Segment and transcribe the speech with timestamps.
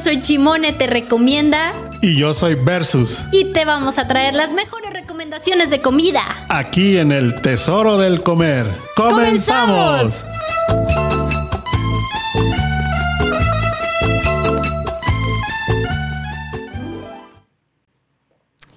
[0.00, 1.72] soy Chimone, te recomienda.
[2.00, 3.22] Y yo soy Versus.
[3.32, 6.22] Y te vamos a traer las mejores recomendaciones de comida.
[6.48, 8.66] Aquí en el Tesoro del Comer.
[8.96, 10.24] ¡Comenzamos!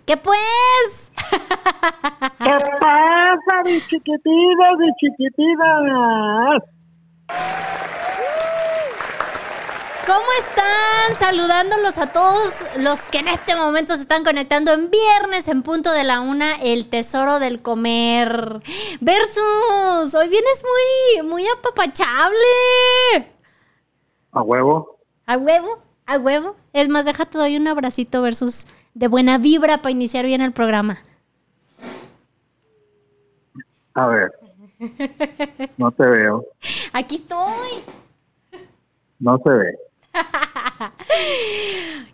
[0.06, 1.12] ¿Qué pues?
[2.40, 6.64] ¿Qué pasa, mis chiquititas y chiquititas?
[10.06, 11.16] ¿Cómo están?
[11.18, 15.94] Saludándolos a todos los que en este momento se están conectando en viernes en punto
[15.94, 18.60] de la una, el tesoro del comer.
[19.00, 22.36] Versus, hoy vienes muy, muy apapachable.
[24.32, 25.00] ¿A huevo?
[25.26, 25.82] ¿A huevo?
[26.06, 26.58] ¿A huevo?
[26.74, 31.02] Es más, déjate doy un abracito versus de buena vibra para iniciar bien el programa.
[33.94, 34.34] A ver.
[35.78, 36.46] No te veo.
[36.94, 37.84] Aquí estoy.
[39.20, 39.83] No se ve.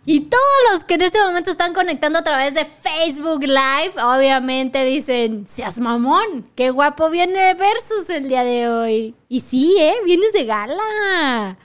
[0.06, 4.84] Y todos los que en este momento están conectando a través de Facebook Live, obviamente
[4.84, 9.14] dicen, seas mamón, qué guapo viene Versus el día de hoy.
[9.28, 9.96] Y sí, ¿eh?
[10.04, 11.56] Vienes de gala.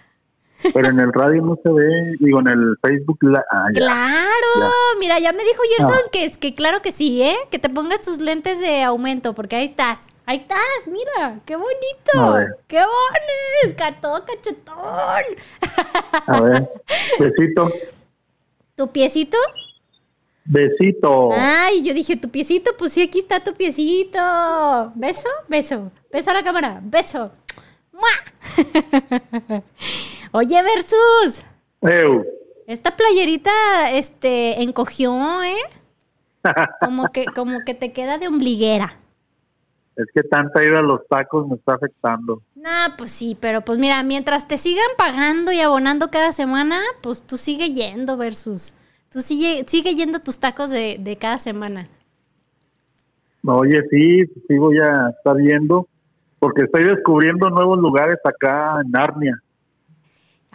[0.73, 3.19] Pero en el radio no se ve, digo, en el Facebook.
[3.51, 4.65] Ah, claro,
[4.99, 6.09] mira, ya me dijo Gerson ah.
[6.11, 7.35] que es que claro que sí, ¿eh?
[7.51, 10.09] Que te pongas tus lentes de aumento, porque ahí estás.
[10.25, 12.55] Ahí estás, mira, qué bonito.
[12.67, 14.75] Qué bones, todo cachetón.
[16.25, 16.69] A ver,
[17.19, 17.71] besito.
[18.75, 19.37] ¿Tu piecito?
[20.45, 21.31] Besito.
[21.33, 24.19] Ay, yo dije, tu piecito, pues sí, aquí está tu piecito.
[24.95, 25.29] ¿Beso?
[25.47, 25.91] Beso.
[26.11, 26.79] Beso a la cámara.
[26.83, 27.31] Beso.
[30.37, 31.45] Oye, Versus.
[32.67, 33.51] Esta playerita,
[33.93, 35.55] este, encogió, ¿eh?
[36.81, 38.99] Como que, como que te queda de ombliguera.
[39.95, 42.41] Es que tanta ida a los tacos me está afectando.
[42.53, 47.25] Nah, pues sí, pero pues mira, mientras te sigan pagando y abonando cada semana, pues
[47.25, 48.75] tú sigue yendo, Versus.
[49.09, 51.87] Tú sigue, sigue yendo tus tacos de, de cada semana.
[53.45, 55.87] Oye, sí, sí voy a estar yendo
[56.39, 59.41] porque estoy descubriendo nuevos lugares acá en Narnia.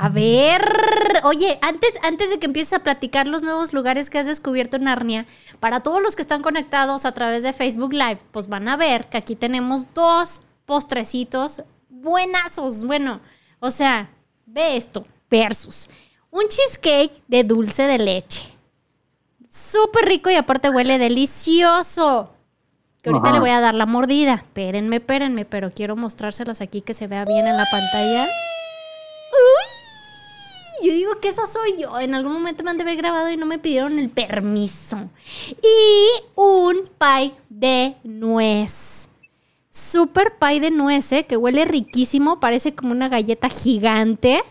[0.02, 0.62] A ver,
[1.24, 4.84] oye, antes, antes de que empieces a platicar los nuevos lugares que has descubierto en
[4.84, 5.26] Narnia,
[5.60, 9.10] para todos los que están conectados a través de Facebook Live, pues van a ver
[9.10, 12.86] que aquí tenemos dos postrecitos buenazos.
[12.86, 13.20] Bueno,
[13.58, 14.08] o sea,
[14.46, 15.90] ve esto, versus
[16.30, 18.48] un cheesecake de dulce de leche.
[19.50, 22.32] Súper rico y aparte huele delicioso.
[23.02, 24.32] Que ahorita le voy a dar la mordida.
[24.32, 28.26] Espérenme, espérenme, pero quiero mostrárselas aquí que se vea bien en la pantalla.
[30.82, 31.98] Yo digo que esa soy yo.
[31.98, 35.08] En algún momento me han de haber grabado y no me pidieron el permiso.
[35.62, 39.08] Y un pie de nuez.
[39.70, 41.26] Super pie de nuez, ¿eh?
[41.26, 42.40] que huele riquísimo.
[42.40, 44.42] Parece como una galleta gigante.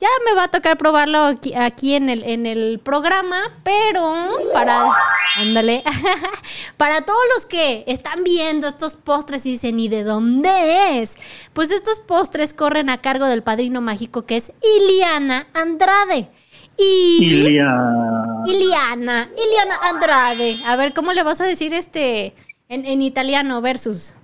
[0.00, 4.14] Ya me va a tocar probarlo aquí, en, el, en el programa, pero
[4.52, 4.90] para...
[5.36, 5.84] Ándale.
[6.76, 11.16] para todos los que están viendo estos postres y dicen, ¿y de dónde es?
[11.52, 16.28] Pues estos postres corren a cargo del padrino mágico que es Iliana Andrade.
[16.76, 17.18] Y...
[17.20, 18.42] Iliana.
[18.46, 19.30] Iliana.
[19.36, 20.60] Iliana Andrade.
[20.66, 22.34] A ver, ¿cómo le vas a decir este
[22.68, 24.14] en, en italiano versus?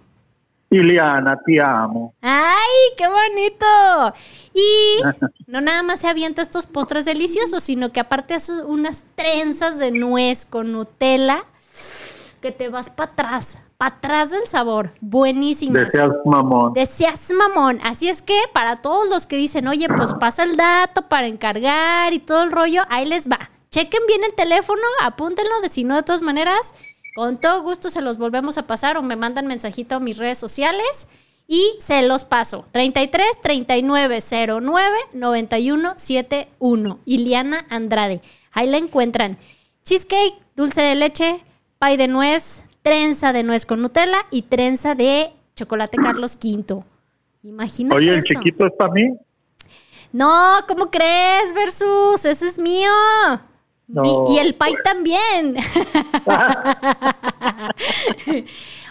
[0.71, 2.15] Iliana, te amo.
[2.23, 4.15] ¡Ay, qué bonito!
[4.55, 5.03] Y
[5.51, 9.91] no nada más se avienta estos postres deliciosos, sino que aparte hace unas trenzas de
[9.91, 11.45] nuez con Nutella
[12.41, 14.93] que te vas para atrás, para atrás del sabor.
[15.01, 15.77] Buenísimo.
[15.77, 16.73] Deseas mamón.
[16.73, 17.81] Deseas mamón.
[17.83, 22.13] Así es que para todos los que dicen, oye, pues pasa el dato para encargar
[22.13, 23.51] y todo el rollo, ahí les va.
[23.71, 26.75] Chequen bien el teléfono, apúntenlo, de si no, de todas maneras,
[27.15, 30.39] con todo gusto se los volvemos a pasar o me mandan mensajito a mis redes
[30.39, 31.09] sociales
[31.47, 32.65] y se los paso.
[32.71, 34.19] 33 39
[34.61, 36.99] 09 91 71.
[37.05, 38.21] Iliana Andrade.
[38.53, 39.37] Ahí la encuentran.
[39.85, 41.43] Cheesecake, dulce de leche,
[41.79, 46.85] pay de nuez, trenza de nuez con Nutella y trenza de chocolate Carlos V.
[47.43, 47.97] Imagínate.
[47.97, 49.11] Oye, ¿el chiquito es para mí?
[50.13, 52.25] No, ¿cómo crees, Versus?
[52.25, 52.91] Ese es mío.
[54.29, 55.57] Y, el pay también.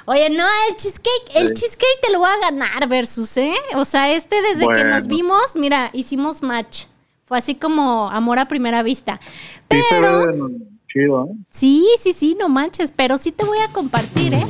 [0.05, 3.53] Oye, no, el cheesecake, el cheesecake te lo voy a ganar versus, ¿eh?
[3.75, 6.85] O sea, este desde que nos vimos, mira, hicimos match.
[7.25, 9.19] Fue así como amor a primera vista.
[9.67, 10.49] Pero...
[10.91, 11.35] chido, ¿eh?
[11.51, 14.47] Sí, sí, sí, no manches, pero sí te voy a compartir, ¿eh?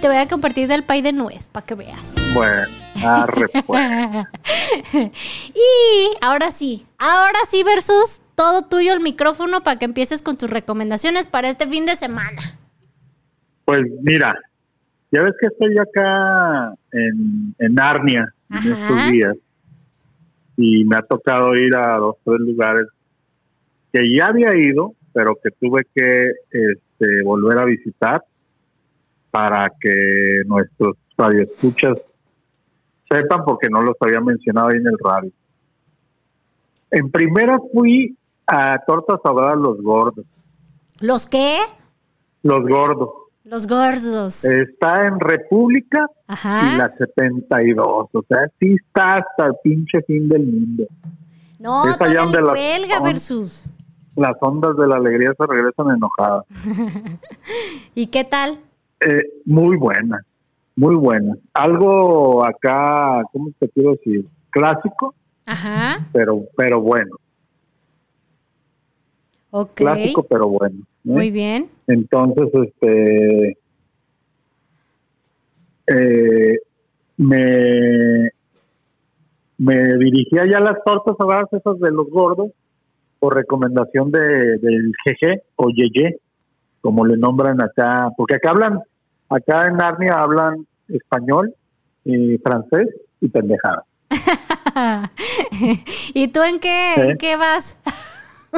[0.00, 2.32] Te voy a compartir del pay de nuez para que veas.
[2.34, 2.68] Bueno,
[3.04, 4.26] arre, pues.
[5.54, 10.50] y ahora sí, ahora sí versus todo tuyo el micrófono para que empieces con tus
[10.50, 12.40] recomendaciones para este fin de semana.
[13.64, 14.34] Pues mira,
[15.12, 19.36] ya ves que estoy acá en, en Narnia en estos días.
[20.56, 22.86] y me ha tocado ir a dos, tres lugares
[23.92, 28.22] que ya había ido, pero que tuve que este, volver a visitar
[29.30, 31.98] para que nuestros radioescuchas
[33.10, 35.30] sepan porque no los había mencionado ahí en el radio.
[36.90, 38.16] En primera fui
[38.46, 40.24] a Tortas Ahogadas Los Gordos.
[41.00, 41.56] ¿Los qué?
[42.42, 43.10] Los Gordos.
[43.44, 44.44] Los gordos.
[44.44, 46.72] Está en República Ajá.
[46.74, 48.08] y la 72.
[48.12, 50.84] O sea, sí está hasta el pinche fin del mundo.
[51.58, 53.66] No, es allá donde las- cuelga son- versus.
[54.16, 56.44] Las ondas de la alegría se regresan enojadas.
[57.94, 58.58] ¿Y qué tal?
[59.00, 60.24] Eh, muy buena,
[60.76, 61.36] muy buena.
[61.54, 64.26] Algo acá, ¿cómo te quiero decir?
[64.50, 65.14] Clásico,
[65.46, 66.06] Ajá.
[66.12, 67.16] pero pero bueno.
[69.50, 69.74] Ok.
[69.74, 70.76] Clásico, pero bueno.
[70.80, 70.86] ¿eh?
[71.04, 71.68] Muy bien.
[71.86, 73.58] Entonces, este,
[75.86, 76.58] eh,
[77.16, 78.30] me,
[79.58, 82.50] me dirigí allá a las tortas ahogadas esas de los gordos
[83.18, 86.18] por recomendación de, del GG o Yeye,
[86.80, 88.80] como le nombran acá, porque acá hablan,
[89.30, 91.54] acá en Narnia hablan español,
[92.04, 92.88] y francés
[93.20, 93.84] y pendejada.
[96.14, 97.10] ¿Y tú en qué, ¿Eh?
[97.10, 97.80] en qué vas?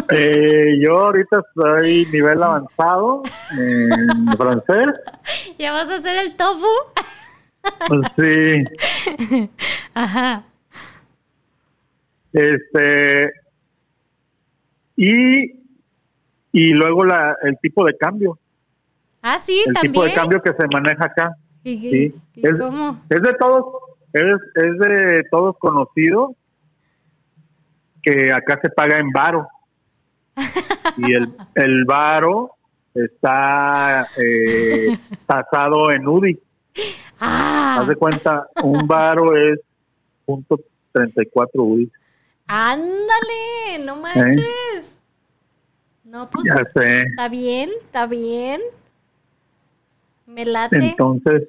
[0.08, 3.22] Eh, yo ahorita soy nivel avanzado
[3.58, 4.86] en francés.
[5.58, 6.66] ¿Ya vas a hacer el tofu?
[7.88, 9.50] Pues sí,
[9.92, 10.44] Ajá.
[12.32, 13.32] Este
[14.96, 15.52] y
[16.52, 18.38] y luego la el tipo de cambio,
[19.22, 19.92] Ah, sí, el también.
[19.92, 21.36] tipo de cambio que se maneja acá.
[21.64, 22.14] ¿Y, Sí.
[22.34, 23.00] y Es- cómo?
[23.08, 23.64] Es de todos
[24.12, 24.22] es,
[24.56, 26.34] es de todos conocido
[28.02, 29.48] que acá se paga en varo.
[30.96, 32.50] y el el varo
[32.94, 36.38] está eh, tasado en UDI.
[37.20, 39.60] Ah, Haz de cuenta, un varo es
[40.26, 40.58] punto
[40.92, 41.90] 34 UDI.
[42.48, 44.98] ándale, no manches.
[46.04, 46.50] No, pues ¿Eh?
[46.54, 46.98] Ya sé.
[47.02, 48.60] está bien, está bien.
[50.32, 50.76] Me late.
[50.76, 51.44] Entonces,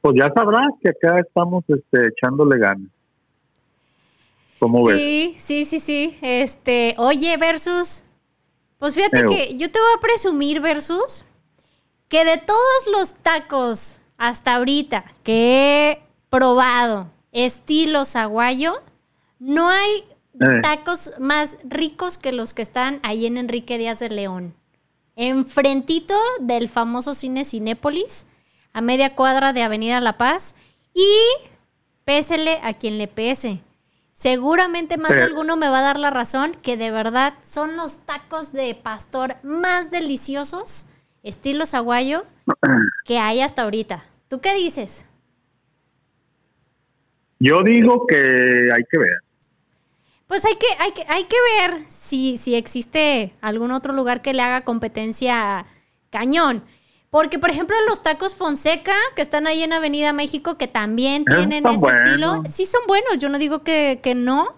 [0.00, 2.88] pues ya sabrás que acá estamos este, echándole ganas.
[4.58, 4.98] ¿Cómo ves?
[4.98, 6.16] Sí, sí, sí, sí.
[6.22, 8.04] Este, oye, versus.
[8.78, 11.24] Pues fíjate que yo te voy a presumir, versus,
[12.08, 18.74] que de todos los tacos hasta ahorita que he probado estilo saguayo,
[19.38, 20.04] no hay
[20.40, 20.60] Eh.
[20.62, 24.54] tacos más ricos que los que están ahí en Enrique Díaz de León.
[25.16, 28.26] Enfrentito del famoso cine Cinépolis,
[28.72, 30.56] a media cuadra de Avenida La Paz.
[30.92, 31.08] Y
[32.04, 33.62] pésele a quien le pese.
[34.12, 38.06] Seguramente más de alguno me va a dar la razón que de verdad son los
[38.06, 40.86] tacos de pastor más deliciosos,
[41.24, 42.24] estilo saguayo,
[43.04, 44.04] que hay hasta ahorita.
[44.28, 45.06] ¿Tú qué dices?
[47.40, 49.18] Yo digo que hay que ver.
[50.34, 54.34] Pues hay que, hay que, hay que ver si, si existe algún otro lugar que
[54.34, 55.64] le haga competencia
[56.10, 56.64] cañón.
[57.08, 61.64] Porque, por ejemplo, los tacos Fonseca, que están ahí en Avenida México, que también tienen
[61.64, 64.56] ese estilo, sí son buenos, yo no digo que, que no,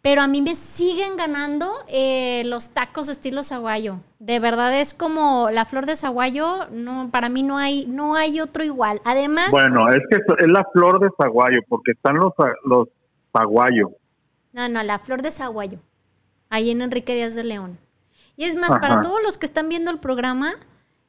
[0.00, 3.96] pero a mí me siguen ganando eh, los tacos estilo saguayo.
[4.20, 8.40] De verdad es como la flor de saguayo, no, para mí no hay, no hay
[8.40, 9.02] otro igual.
[9.04, 12.32] Además, Bueno, es que es la flor de zaguayo, porque están los,
[12.64, 12.88] los
[13.36, 13.99] zaguayo.
[14.52, 15.78] No, no, la flor de Saguayo.
[16.48, 17.78] Ahí en Enrique Díaz de León.
[18.36, 20.54] Y es más, para todos los que están viendo el programa,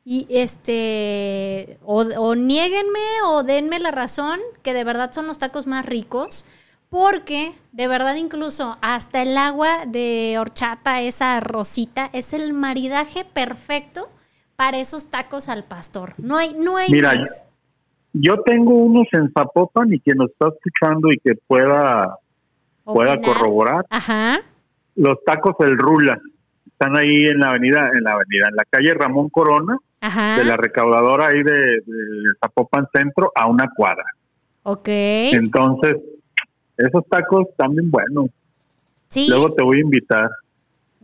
[0.03, 5.67] y este, o, o niéguenme o denme la razón que de verdad son los tacos
[5.67, 6.45] más ricos,
[6.89, 14.09] porque de verdad incluso hasta el agua de horchata, esa rosita, es el maridaje perfecto
[14.57, 16.13] para esos tacos al pastor.
[16.17, 17.45] No hay, no hay Mira, más.
[18.13, 22.17] Yo tengo unos en Zapopan y quien nos está escuchando y que pueda,
[22.83, 24.39] pueda corroborar, Ajá.
[24.95, 26.19] los tacos El Rula.
[26.67, 30.37] Están ahí en la avenida, en la avenida, en la calle Ramón Corona, Ajá.
[30.37, 34.05] de la recaudadora ahí de, de Zapopan Centro a una cuadra.
[34.63, 34.87] Ok.
[34.87, 35.97] Entonces,
[36.77, 38.27] esos tacos bien buenos.
[39.09, 39.27] Sí.
[39.29, 40.29] Luego te voy a invitar.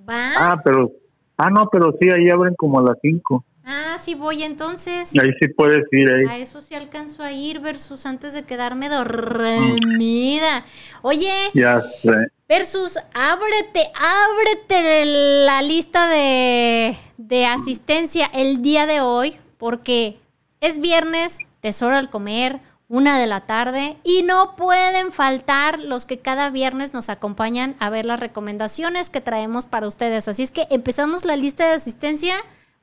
[0.10, 0.32] Va.
[0.38, 0.92] Ah, pero,
[1.38, 3.44] ah, no, pero sí, ahí abren como a las 5.
[3.70, 5.12] Ah, sí voy entonces.
[5.20, 6.26] Ahí sí puedes ir ahí.
[6.30, 10.64] A eso sí alcanzo a ir versus antes de quedarme dormida.
[11.02, 12.12] Oye, Ya sé.
[12.48, 15.06] versus ábrete, ábrete
[15.46, 20.18] la lista de, de asistencia el día de hoy porque
[20.62, 26.20] es viernes, tesoro al comer, una de la tarde y no pueden faltar los que
[26.20, 30.30] cada viernes nos acompañan a ver las recomendaciones que traemos para ustedes.
[30.30, 32.38] Así es que empezamos la lista de asistencia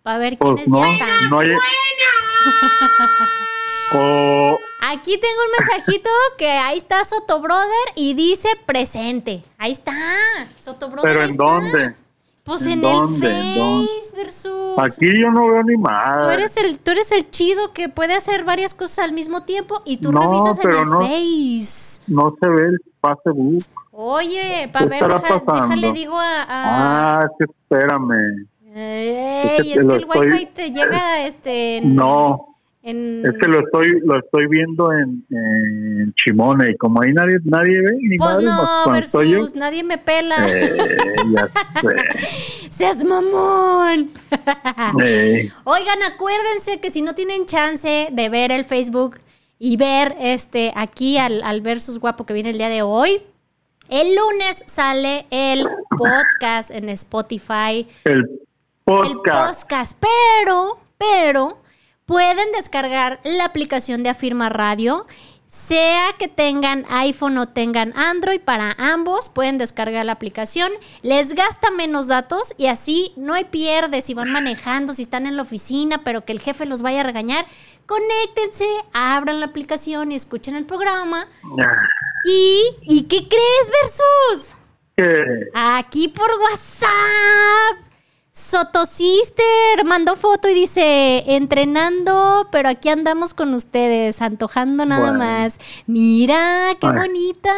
[0.04, 1.30] para ver Pues quiénes no, están.
[1.30, 1.48] no hay...
[3.96, 9.44] O, Aquí tengo un mensajito que ahí está Soto Brother y dice presente.
[9.56, 9.92] Ahí está.
[10.56, 11.10] Soto Brother.
[11.12, 11.42] ¿Pero en está.
[11.44, 11.94] dónde?
[12.42, 13.26] Pues ¿En en, dónde?
[13.28, 13.86] el.
[13.86, 14.78] Face versus.
[14.78, 16.24] Aquí yo no veo ni Tú más.
[16.26, 19.98] eres, el, tú eres el chido que puede hacer varias cosas al mismo tiempo y
[19.98, 20.98] tú No, revisas en el no.
[21.00, 22.02] Face.
[22.08, 23.64] No se ve el Facebook.
[23.92, 26.42] Oye, para ¿Qué ver, deja- déjale digo a.
[26.42, 28.46] a- Ah, que espérame.
[28.74, 31.76] Ey, es que es que el estoy- wifi te llega este.
[31.76, 37.00] en- No, en- es que lo estoy lo estoy viendo en, en Chimone y como
[37.02, 40.44] ahí nadie nadie ve ni Pues madre, no, yo, versus, nadie me pela.
[40.48, 40.76] eh,
[41.32, 41.48] ya
[41.82, 42.68] sé.
[42.70, 44.10] ¡Seas mamón!
[45.02, 49.18] Eh, Oigan, acuérdense que si no tienen chance de ver el Facebook
[49.58, 53.22] y ver este aquí al, al versus guapo que viene el día de hoy,
[53.88, 55.64] el lunes sale el
[55.96, 57.86] podcast en Spotify.
[58.04, 58.40] el
[58.86, 59.62] El podcast.
[59.62, 61.58] podcast, pero, pero
[62.04, 65.06] pueden descargar la aplicación de Afirma Radio.
[65.48, 70.70] Sea que tengan iPhone o tengan Android, para ambos pueden descargar la aplicación.
[71.00, 75.36] Les gasta menos datos y así no hay pierde si van manejando, si están en
[75.36, 77.46] la oficina, pero que el jefe los vaya a regañar.
[77.86, 81.26] Conéctense, abran la aplicación y escuchen el programa.
[81.58, 81.86] Ah,
[82.26, 84.54] ¿Y, ¿y qué crees, Versus?
[85.54, 87.93] Aquí por WhatsApp.
[88.44, 95.18] Soto Sister mandó foto y dice, entrenando, pero aquí andamos con ustedes, antojando nada Bueno.
[95.24, 95.60] más.
[95.86, 96.94] Mira, qué Ay.
[96.96, 97.54] bonita.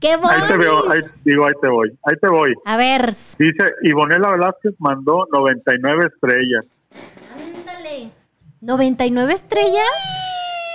[0.00, 1.12] Qué ahí te veo, ahí, bonita.
[1.24, 2.54] digo, ahí te voy, ahí te voy.
[2.64, 6.66] A ver, Dice, Ivonela Velázquez mandó 99 estrellas.
[7.32, 8.10] ándale.
[8.62, 9.84] ¿99 estrellas?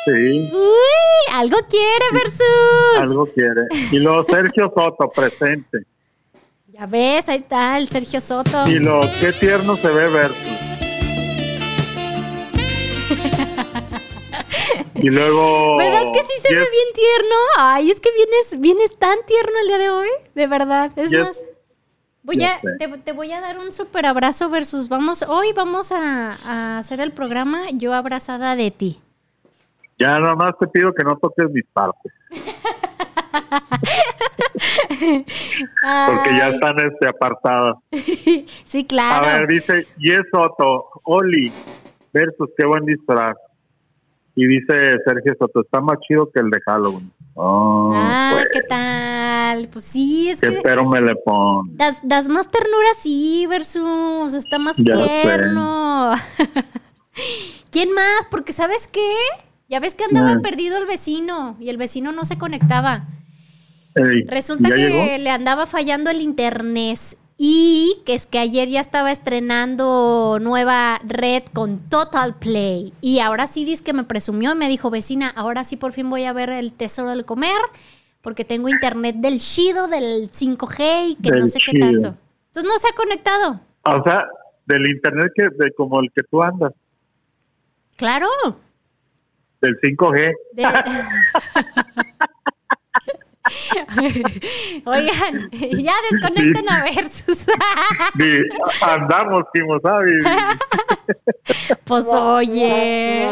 [0.06, 2.98] Sí, Uy, algo quiere, Versus.
[3.00, 3.64] algo quiere.
[3.92, 5.80] Y luego Sergio Soto, presente.
[6.78, 8.66] Ya ves, ahí está el Sergio Soto.
[8.68, 10.36] Y lo qué tierno se ve versus.
[14.96, 15.78] Y luego.
[15.78, 17.36] ¿Verdad que sí se ve bien tierno?
[17.58, 20.92] Ay, es que vienes, vienes tan tierno el día de hoy, de verdad.
[20.98, 21.20] Es Yes.
[21.20, 21.42] más,
[22.24, 26.32] voy a, te, te voy a dar un super abrazo versus vamos, hoy vamos a,
[26.46, 29.00] a hacer el programa yo abrazada de ti.
[30.00, 32.12] Ya nada más te pido que no toques mis partes.
[34.90, 37.76] Porque ya están este, apartadas.
[37.92, 39.26] sí, A claro.
[39.26, 41.52] ver, dice Yes Soto, Oli
[42.14, 43.36] versus qué buen disfraz.
[44.36, 44.74] Y dice
[45.06, 47.12] Sergio Soto, está más chido que el de Halloween.
[47.36, 49.68] Oh, ah, pues, ¿qué tal?
[49.72, 51.76] Pues sí, es qué que pero me le pon.
[51.76, 56.14] das, das más ternura, sí, versus está más Ya tierno.
[57.72, 58.26] ¿Quién más?
[58.32, 59.14] Porque ¿sabes qué?
[59.68, 60.40] Ya ves que andaba Eh.
[60.42, 63.04] perdido el vecino y el vecino no se conectaba.
[63.96, 65.24] Ey, Resulta ¿ya que llegó?
[65.24, 67.00] le andaba fallando el internet
[67.38, 73.48] y que es que ayer ya estaba estrenando nueva red con Total Play y ahora
[73.48, 76.34] sí dice que me presumió y me dijo vecina, ahora sí por fin voy a
[76.34, 77.56] ver el tesoro del comer
[78.22, 82.16] porque tengo internet del chido del 5G y que no sé qué tanto.
[82.48, 83.60] Entonces no se ha conectado.
[83.84, 84.26] O sea,
[84.66, 86.74] del internet que de como el que tú andas,
[87.98, 88.28] Claro.
[89.62, 90.34] del 5G.
[90.54, 90.64] De-
[94.86, 97.46] Oigan, ya desconecten a Versus.
[98.82, 100.20] Andamos, Kimosabi.
[101.84, 103.32] Pues oye.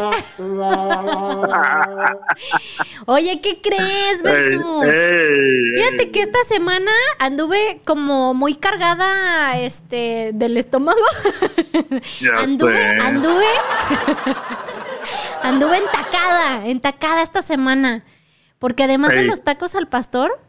[3.06, 4.94] Oye, ¿qué crees, Versus?
[5.74, 11.00] Fíjate que esta semana anduve como muy cargada este del estómago.
[12.38, 13.46] anduve, anduve.
[15.42, 18.04] anduve entacada, entacada esta semana.
[18.58, 20.40] Porque además de los tacos al pastor,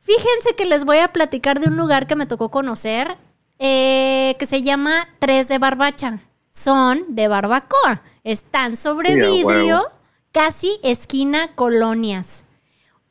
[0.00, 3.16] fíjense que les voy a platicar de un lugar que me tocó conocer
[3.58, 6.20] eh, que se llama Tres de Barbacha.
[6.50, 8.02] Son de barbacoa.
[8.22, 9.90] Están sobre vidrio,
[10.32, 12.44] casi esquina colonias.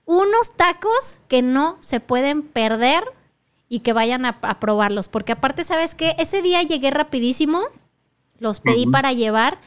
[0.06, 3.04] Unos tacos que no se pueden perder
[3.68, 5.10] y que vayan a, a probarlos.
[5.10, 6.16] Porque aparte, ¿sabes qué?
[6.20, 7.64] Ese día llegué rapidísimo,
[8.40, 9.60] los pedí para llevar.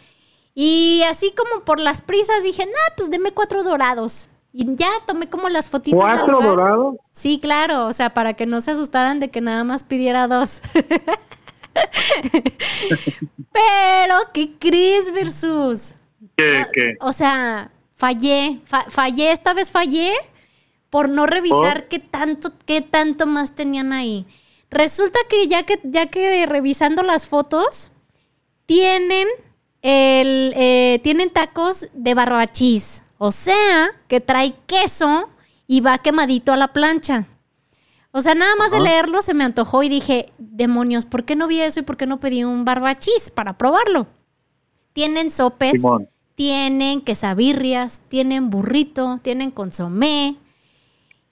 [0.54, 4.28] Y así como por las prisas dije, nah, pues deme cuatro dorados.
[4.58, 6.00] Y ya tomé como las fotitos.
[6.00, 6.96] ¿Cuatro dorados?
[7.12, 10.62] Sí, claro, o sea, para que no se asustaran de que nada más pidiera dos.
[13.52, 15.92] Pero, ¿qué crees, Versus?
[16.36, 16.94] ¿Qué, qué?
[17.00, 20.12] O sea, fallé, fa- fallé, esta vez fallé
[20.88, 24.26] por no revisar qué tanto, qué tanto más tenían ahí.
[24.70, 27.90] Resulta que ya que, ya que revisando las fotos,
[28.64, 29.28] tienen
[29.82, 33.02] el, eh, tienen tacos de barbachís.
[33.18, 35.28] O sea, que trae queso
[35.66, 37.26] y va quemadito a la plancha.
[38.12, 41.49] O sea, nada más de leerlo se me antojó y dije, demonios, ¿por qué no
[41.49, 44.06] vi eso y por qué no pedí un barbachís para probarlo?
[44.94, 46.08] Tienen sopes, Simón.
[46.35, 50.37] tienen quesabirrias, tienen burrito, tienen consomé.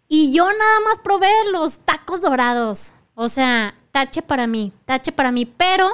[0.08, 2.92] Y yo nada más probé los tacos dorados.
[3.14, 5.88] O sea, tache para mí, tache para mí, pero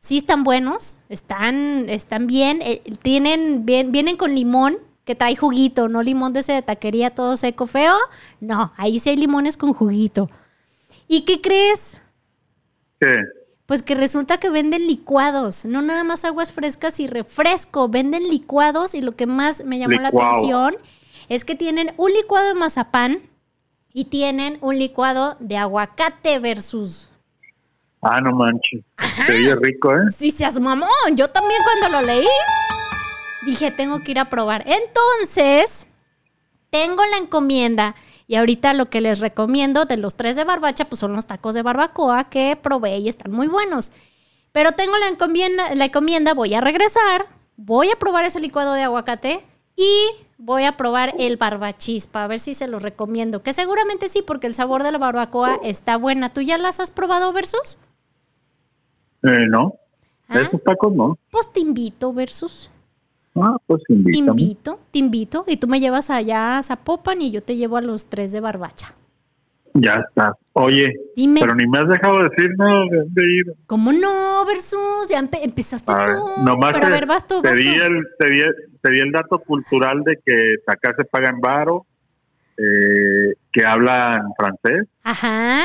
[0.00, 5.88] sí están buenos, están, están bien, eh, tienen, bien, vienen con limón que trae juguito,
[5.88, 7.96] no limón de ese de taquería todo seco feo.
[8.40, 10.30] No, ahí sí hay limones con juguito.
[11.06, 12.00] ¿Y qué crees?
[13.00, 13.14] ¿Qué?
[13.66, 18.94] Pues que resulta que venden licuados, no nada más aguas frescas y refresco, venden licuados
[18.94, 20.76] y lo que más me llamó la atención
[21.30, 23.20] es que tienen un licuado de mazapán
[23.94, 27.08] y tienen un licuado de aguacate versus...
[28.02, 28.84] Ah, no manches.
[28.98, 30.10] Se oye rico, ¿eh?
[30.14, 32.26] Sí, seas mamón, yo también cuando lo leí
[33.44, 34.64] dije, tengo que ir a probar.
[34.66, 35.86] Entonces,
[36.70, 37.94] tengo la encomienda
[38.26, 41.54] y ahorita lo que les recomiendo de los tres de barbacha, pues son los tacos
[41.54, 43.92] de barbacoa que probé y están muy buenos.
[44.52, 48.82] Pero tengo la encomienda, la encomienda, voy a regresar, voy a probar ese licuado de
[48.82, 49.44] aguacate
[49.76, 53.42] y voy a probar el barbachispa, a ver si se los recomiendo.
[53.42, 56.32] Que seguramente sí, porque el sabor de la barbacoa está buena.
[56.32, 57.78] ¿Tú ya las has probado, Versus?
[59.22, 59.74] Eh, no.
[60.28, 60.40] ¿Ah?
[60.40, 61.18] Esos tacos no.
[61.30, 62.70] Pues te invito, Versus.
[63.36, 64.28] Ah, pues Te invítame.
[64.42, 65.44] invito, te invito.
[65.48, 68.40] Y tú me llevas allá a Zapopan y yo te llevo a los tres de
[68.40, 68.94] barbacha.
[69.76, 70.34] Ya está.
[70.52, 71.40] Oye, Dime.
[71.40, 73.44] pero ni me has dejado decir nada de ir.
[73.66, 75.08] ¿Cómo no, Versus?
[75.10, 76.44] Ya empe- empezaste A ver, tú.
[76.44, 77.64] nomás Pero a te, ver, vas tú, te vas tú.
[77.64, 78.40] di el, te, di,
[78.80, 81.86] te di el dato cultural de que acá se paga en varo,
[82.56, 85.64] eh, que hablan francés, Ajá.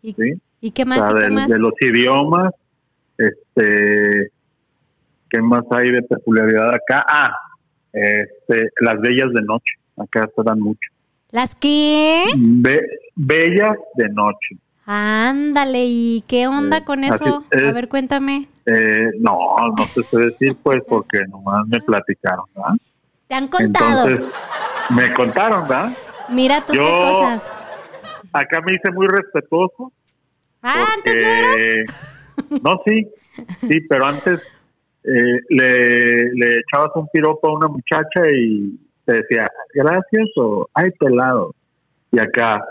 [0.00, 0.32] ¿Y, ¿sí?
[0.62, 1.00] ¿y qué O más?
[1.06, 1.50] sea, ¿Y qué del- más?
[1.50, 2.54] de los idiomas,
[3.18, 4.30] este,
[5.30, 7.04] ¿qué más hay de peculiaridad acá?
[7.08, 7.34] Ah,
[7.92, 10.88] este, las bellas de noche, acá se dan mucho.
[11.30, 12.24] ¿Las qué?
[12.36, 14.56] Be- bellas de noche.
[14.86, 17.44] Ándale, ¿y qué onda Eh, con eso?
[17.52, 18.48] A ver, cuéntame.
[18.64, 19.38] Eh, no,
[19.76, 22.74] no te sé decir pues porque nomás me platicaron, ¿verdad?
[23.26, 24.08] Te han contado.
[24.08, 24.34] Entonces,
[24.90, 25.92] me contaron, ¿verdad?
[26.30, 27.52] Mira tú qué cosas.
[28.32, 29.92] Acá me hice muy respetuoso.
[30.62, 32.60] Ah, antes no eras.
[32.62, 33.08] No, sí,
[33.68, 34.40] sí, pero antes
[35.08, 40.90] eh, le, le echabas un piropo a una muchacha y te decía, gracias o ay,
[40.98, 41.54] pelado.
[42.12, 42.62] Y acá,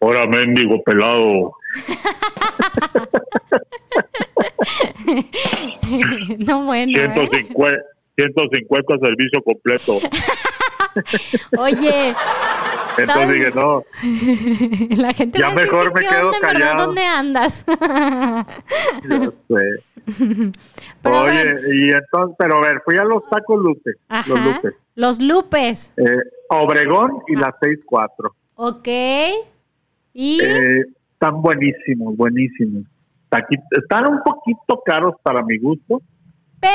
[0.00, 1.56] ahora mendigo pelado.
[6.46, 6.96] no, bueno.
[6.96, 7.10] ¿eh?
[7.12, 7.76] 150,
[8.16, 9.98] 150 servicio completo.
[11.58, 12.14] Oye,
[12.98, 13.82] Entonces dije, no,
[15.02, 16.52] la gente Ya mejor me ¿qué quedo onda, en verdad?
[16.70, 16.86] callado.
[16.86, 17.66] ¿Dónde andas?
[19.08, 19.64] ya sé.
[21.02, 21.60] Pero a Oye, ver.
[21.74, 24.28] y entonces, pero a ver, fui a los tacos Lupe, Ajá.
[24.30, 24.74] los Lupes.
[24.96, 25.94] Los Lupes.
[25.96, 26.16] Eh,
[26.48, 27.40] Obregón y Ah.
[27.40, 28.32] la 6-4.
[28.56, 28.88] Ok.
[30.14, 30.40] Y.
[30.42, 32.84] Eh, están buenísimos, buenísimos.
[33.70, 36.00] Están un poquito caros para mi gusto,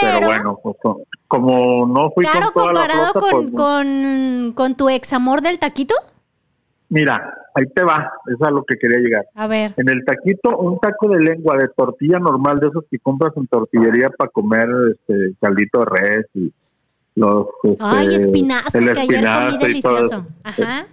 [0.02, 0.28] pero, pero.
[0.28, 4.54] bueno, pues, co- como no fui Caro con toda la comparado flota, con, pues, con,
[4.54, 5.94] con tu ex amor del taquito.
[6.90, 9.26] mira, ahí te va, es a lo que quería llegar.
[9.36, 9.74] A ver.
[9.78, 13.48] En el taquito, un taco de lengua de tortilla normal, de esos que compras en
[13.48, 16.52] tortillería para comer este caldito de res y
[17.16, 17.48] los...
[17.64, 20.28] este, Ay, espinazo, el que ayer comí espinazo y todo delicioso.
[20.44, 20.86] Ajá.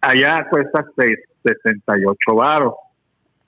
[0.00, 2.74] Allá cuesta seis- 68 baros.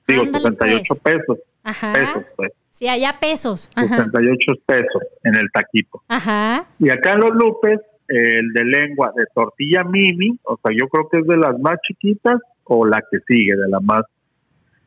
[0.08, 1.00] Digo, Ándale, 68 pues.
[1.00, 1.38] pesos.
[1.64, 1.92] Ajá.
[1.92, 2.52] Pesos, pues.
[2.70, 3.70] Sí, allá pesos.
[3.74, 3.88] Ajá.
[3.88, 6.02] 68 pesos en el taquito.
[6.08, 6.64] Ajá.
[6.78, 11.08] Y acá en los lupes, el de lengua de tortilla mini, o sea, yo creo
[11.08, 14.04] que es de las más chiquitas o la que sigue, de la más,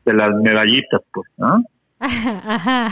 [0.04, 1.62] de las medallitas, pues, ¿no?
[2.00, 2.88] Ajá.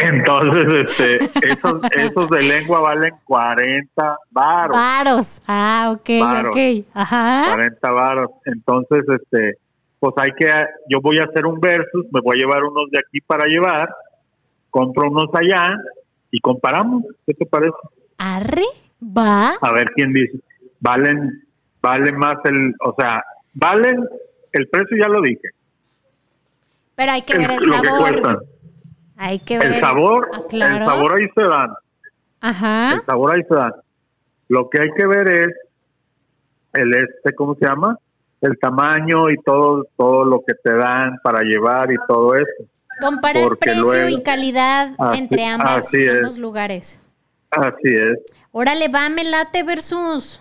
[0.00, 1.16] Entonces, este,
[1.52, 5.42] esos, esos de lengua valen 40 varos, Varos.
[5.46, 6.56] Ah, ok, Varos.
[6.56, 6.86] ok.
[6.94, 7.44] Ajá.
[7.54, 8.30] 40 varos.
[8.46, 9.58] Entonces, este,
[10.00, 10.46] pues hay que,
[10.88, 13.88] yo voy a hacer un versus, me voy a llevar unos de aquí para llevar,
[14.70, 15.76] compro unos allá
[16.30, 17.04] y comparamos.
[17.26, 17.74] ¿Qué te parece?
[18.18, 18.64] Arre.
[19.02, 19.50] Va.
[19.60, 20.38] A ver quién dice.
[20.80, 21.44] Valen,
[21.80, 23.22] vale más el, o sea,
[23.54, 24.04] valen,
[24.52, 25.48] el precio ya lo dije.
[26.94, 28.46] Pero hay que el- ver el sabor.
[29.16, 30.76] Hay que ver El sabor, Ah, claro.
[30.76, 31.70] el sabor ahí se dan.
[32.40, 32.94] Ajá.
[32.94, 33.72] El sabor ahí se dan.
[34.48, 35.48] Lo que hay que ver es
[36.74, 37.98] el este, ¿cómo se llama?
[38.40, 42.64] El tamaño y todo, todo lo que te dan para llevar y todo eso.
[43.00, 47.00] Comparar porque precio luego- y calidad Así- entre ambas, ambos lugares.
[47.50, 48.18] Así es.
[48.52, 50.40] Órale, va, me late versus.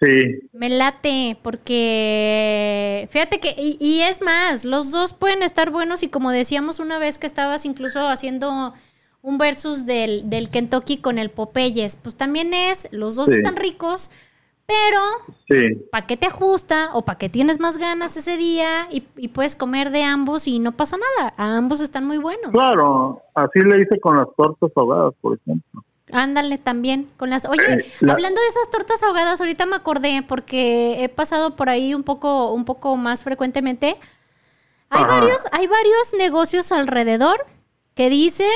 [0.00, 6.02] Sí, Me late, porque fíjate que, y, y es más, los dos pueden estar buenos
[6.02, 8.74] y como decíamos una vez que estabas incluso haciendo
[9.22, 13.34] un versus del, del Kentucky con el Popeyes, pues también es, los dos Sí.
[13.34, 14.10] están ricos,
[14.68, 15.00] pero
[15.48, 15.74] sí.
[15.90, 19.56] ¿para qué te ajusta o para qué tienes más ganas ese día y, y puedes
[19.56, 21.32] comer de ambos y no pasa nada?
[21.38, 22.50] A ambos están muy buenos.
[22.52, 25.82] Claro, así le hice con las tortas ahogadas, por ejemplo.
[26.12, 27.46] Ándale también con las.
[27.46, 31.70] Oye, Eh, la- hablando de esas tortas ahogadas, ahorita me acordé porque he pasado por
[31.70, 33.96] ahí un poco, un poco más frecuentemente.
[34.90, 35.18] Hay Ajá.
[35.20, 37.44] varios, hay varios negocios alrededor
[37.94, 38.48] que dicen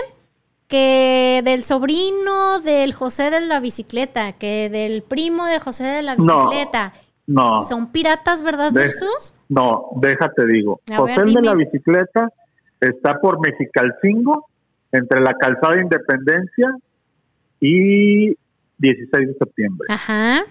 [0.73, 6.17] que del sobrino del José de la bicicleta, que del primo de José de la
[6.17, 6.95] bicicleta.
[7.27, 9.35] No, Son piratas, ¿verdad, De- Jesús?
[9.51, 10.81] no, déjate digo.
[10.91, 12.31] A José ver, de la bicicleta
[12.81, 14.47] está por Mexicalcingo,
[14.93, 16.75] entre la calzada Independencia
[17.61, 18.31] y
[18.79, 19.87] 16 de septiembre.
[19.91, 20.43] Ajá.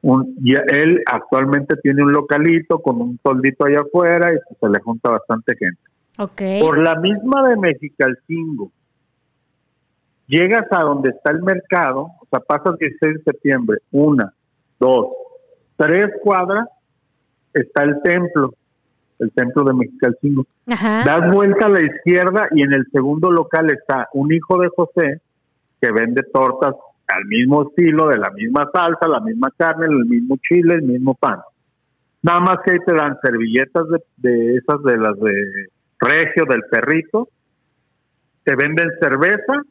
[0.00, 4.68] Un, y él actualmente tiene un localito con un soldito allá afuera y pues, se
[4.70, 5.80] le junta bastante gente.
[6.18, 6.42] Ok.
[6.66, 8.72] Por la misma de Mexicalcingo,
[10.28, 14.32] llegas a donde está el mercado, o sea, pasas 16 de septiembre, una,
[14.78, 15.08] dos,
[15.76, 16.68] tres cuadras,
[17.52, 18.54] está el templo,
[19.18, 20.46] el templo de Mexicalcingo.
[20.66, 25.20] Das vuelta a la izquierda y en el segundo local está un hijo de José
[25.80, 26.74] que vende tortas
[27.08, 31.14] al mismo estilo, de la misma salsa, la misma carne, el mismo chile, el mismo
[31.14, 31.38] pan.
[32.20, 35.68] Nada más que ahí te dan servilletas de, de esas de las de
[36.00, 37.28] Regio, del perrito,
[38.44, 39.62] te venden cerveza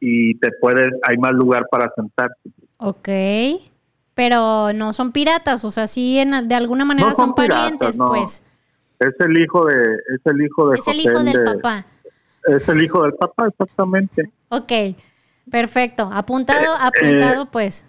[0.00, 2.50] y te puedes, hay más lugar para sentarte.
[2.78, 3.08] Ok.
[4.14, 7.56] Pero no son piratas, o sea, sí en- de alguna manera No son, son piratas,
[7.58, 8.06] parientes, no.
[8.08, 8.44] pues.
[8.98, 9.74] Es el hijo de,
[10.14, 11.84] es el hijo de Es el hijo del de- papá.
[12.48, 14.30] Es el hijo del papá, exactamente.
[14.48, 14.72] Ok,
[15.50, 16.08] perfecto.
[16.12, 17.86] Apuntado, Eh, apuntado, pues.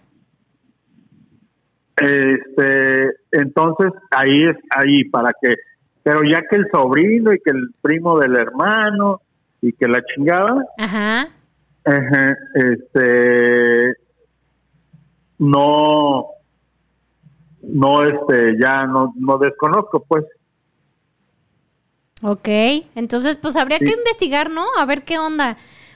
[1.96, 5.56] Este, entonces ahí es ahí para que,
[6.04, 9.22] pero ya que el sobrino y que el primo del hermano
[9.62, 11.30] y que la chingada, Ajá.
[11.88, 13.94] Ajá, este,
[15.40, 16.28] no,
[17.64, 20.26] no, este, ya no, no desconozco, pues.
[22.24, 22.48] Ok.
[22.96, 24.66] Entonces, pues habría que investigar, ¿no?
[24.78, 25.56] A ver qué onda.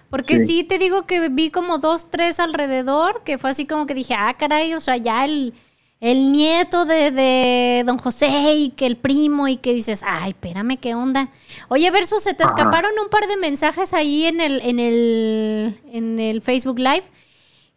[0.10, 0.46] Porque sí.
[0.46, 0.64] Sí.
[0.64, 4.36] te digo que vi como dos, tres alrededor, que fue así como que dije, ah,
[4.38, 5.54] caray, o sea, ya el,
[6.02, 10.78] el nieto de, de don José y que el primo y que dices, ay, espérame,
[10.78, 11.30] qué onda.
[11.70, 12.52] Oye, Versus, se te Ajá.
[12.56, 17.04] escaparon un par de mensajes ahí en el, en el, en el Facebook Live.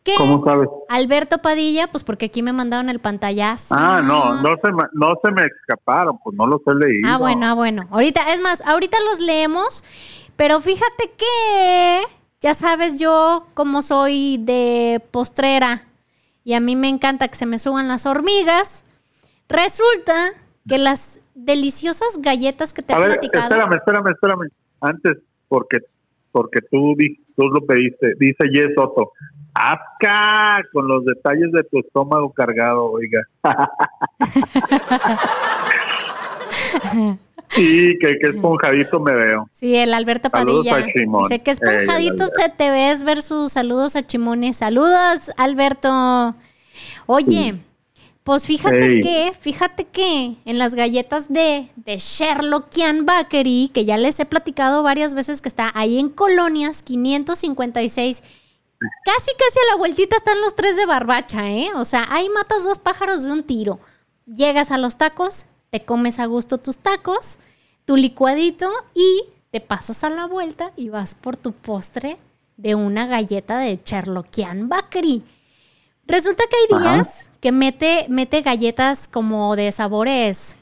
[0.03, 0.69] Que ¿Cómo sabes?
[0.91, 3.75] Alberto Padilla, pues porque aquí me mandaron el pantallazo.
[3.79, 7.09] Ah, no, no se, me- no se me escaparon, pues no los he leído.
[7.09, 7.89] Ah, bueno, ah, bueno.
[7.91, 9.83] Ahorita, es más, ahorita los leemos,
[10.37, 12.03] pero fíjate que
[12.43, 15.85] ya sabes yo cómo soy de postrera
[16.44, 18.85] y a mí me encanta que se me suban las hormigas.
[19.48, 20.30] Resulta
[20.68, 23.44] que las deliciosas galletas que te A he ver, platicado.
[23.44, 24.48] espérame, espérame, espérame.
[24.80, 25.78] Antes, porque
[26.35, 26.96] porque tú,
[27.37, 29.12] tú lo pediste, dice Yes Soto.
[29.54, 30.61] ¡Apca!
[30.72, 33.20] Con los detalles de tu estómago cargado, oiga.
[37.55, 39.49] sí, que, que esponjadito me veo.
[39.53, 40.88] Sí, el Alberto Saludos Padilla.
[40.88, 41.23] a Chimón.
[41.23, 44.57] Dice que esponjadito se te ves versus saludos a Chimones.
[44.57, 46.35] Saludos, Alberto.
[47.07, 47.55] Oye,
[48.25, 49.01] pues fíjate Ey.
[49.01, 54.83] que, fíjate que en las galletas de, de Sherlockian Bakery, que ya les he platicado
[54.83, 58.23] varias veces que está ahí en Colonias 556,
[59.05, 61.71] casi casi a la vueltita están los tres de barbacha, ¿eh?
[61.75, 63.79] O sea, ahí matas dos pájaros de un tiro.
[64.27, 67.39] Llegas a los tacos, te comes a gusto tus tacos,
[67.85, 72.17] tu licuadito y te pasas a la vuelta y vas por tu postre
[72.57, 75.25] de una galleta de Sherlockian Bakery.
[76.07, 76.95] Resulta que hay Ajá.
[76.95, 80.55] días que mete, mete galletas como de sabores,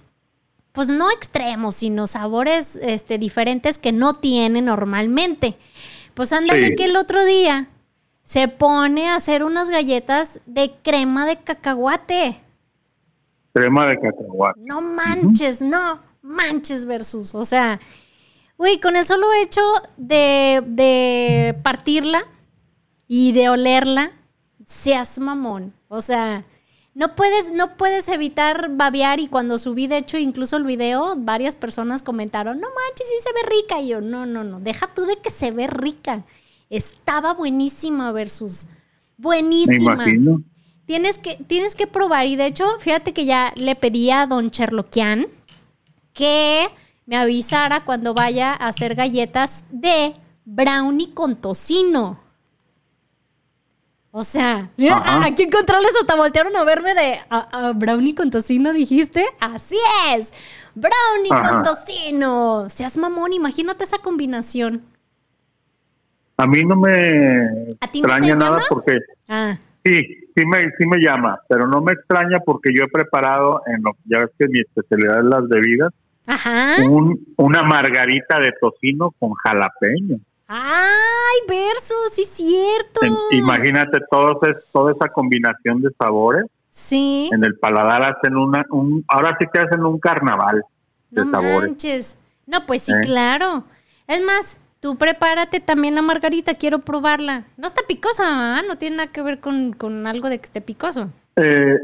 [0.73, 5.59] pues no extremos, sino sabores este, diferentes que no tiene normalmente.
[6.15, 6.75] Pues ándale Sí.
[6.77, 7.69] que el otro día
[8.25, 12.41] se pone a hacer unas galletas de crema de cacahuate.
[13.53, 14.61] Crema de cacahuate.
[14.61, 17.35] No manches, no manches versus.
[17.35, 17.81] O sea,
[18.57, 19.61] güey, con el solo hecho
[19.97, 22.25] de, de partirla
[23.07, 24.13] y de olerla,
[24.67, 25.75] seas mamón.
[25.89, 26.45] O sea,
[26.95, 31.57] no puedes, no puedes evitar babear y cuando subí, de hecho, incluso el video, varias
[31.57, 33.81] personas comentaron, no manches, sí se ve rica.
[33.81, 36.25] Y yo, no, no, no, deja tú de que se ve rica.
[36.71, 38.67] Estaba buenísima versus.
[38.67, 38.73] Me
[39.19, 39.93] Buenísima.
[39.95, 40.43] imagino.
[40.93, 42.27] Tienes que, tienes que probar.
[42.27, 45.27] Y de hecho, fíjate que ya le pedí a don Cherloquian
[46.13, 46.67] que
[47.07, 50.13] me avisara cuando vaya a hacer galletas de
[50.45, 52.21] brownie con tocino.
[54.11, 55.25] O sea, mira, Ajá.
[55.29, 59.25] aquí en controles hasta voltearon a verme de "¿A- a brownie con tocino, dijiste.
[59.41, 59.79] Así
[60.15, 60.35] es,
[60.75, 62.69] brownie con tocino.
[62.69, 64.85] Seas mamón, imagínate esa combinación.
[66.37, 68.65] A mí no me ¿A ti no te extraña nada llama?
[68.69, 72.89] porque Ah, sí, sí me, sí me llama, pero no me extraña porque yo he
[72.89, 75.93] preparado, en lo, ya ves que mi especialidad es las bebidas,
[76.27, 76.77] ajá.
[76.89, 80.19] un, una margarita de tocino con jalapeño.
[80.49, 83.01] Ay, versus, sí, cierto.
[83.05, 86.45] En- Imagínate todos es- toda esa combinación de sabores.
[86.69, 87.31] Sí.
[87.33, 90.63] En el paladar hacen una, un, ahora sí que hacen un carnaval
[91.11, 91.71] de No sabores.
[91.71, 92.19] manches.
[92.47, 93.01] No, pues sí, ¿Eh?
[93.05, 93.65] claro.
[94.07, 97.45] Es más, tú prepárate también la margarita, quiero probarla.
[97.57, 98.25] No está picosa,
[98.59, 98.63] ¿ah?
[98.67, 101.09] No tiene nada que ver con, con algo de que esté picoso.
[101.37, 101.77] Eh,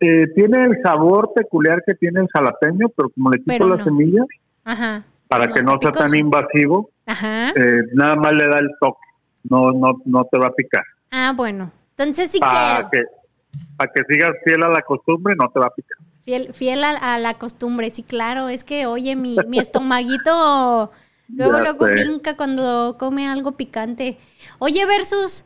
[0.00, 3.78] eh, tiene el sabor peculiar que tiene el jalapeño, pero como le quito Pero las
[3.78, 3.84] no.
[3.86, 4.26] semillas,
[4.64, 5.02] Ajá.
[5.28, 7.50] para No que no sea tan invasivo, Ajá.
[7.50, 9.00] eh, nada más le da el toque.
[9.44, 10.84] No, no, no te va a picar.
[11.10, 11.72] Ah, bueno.
[11.96, 12.90] Entonces sí Para quiero.
[12.90, 15.96] que, para que sigas fiel a la costumbre, no te va a picar.
[16.22, 18.50] Fiel, fiel a, a la costumbre, sí, claro.
[18.50, 20.90] Es que, oye, mi, mi estomaguito
[21.34, 21.92] luego, Ya luego sé.
[21.92, 24.18] brinca cuando come algo picante.
[24.58, 25.44] Oye, Versus,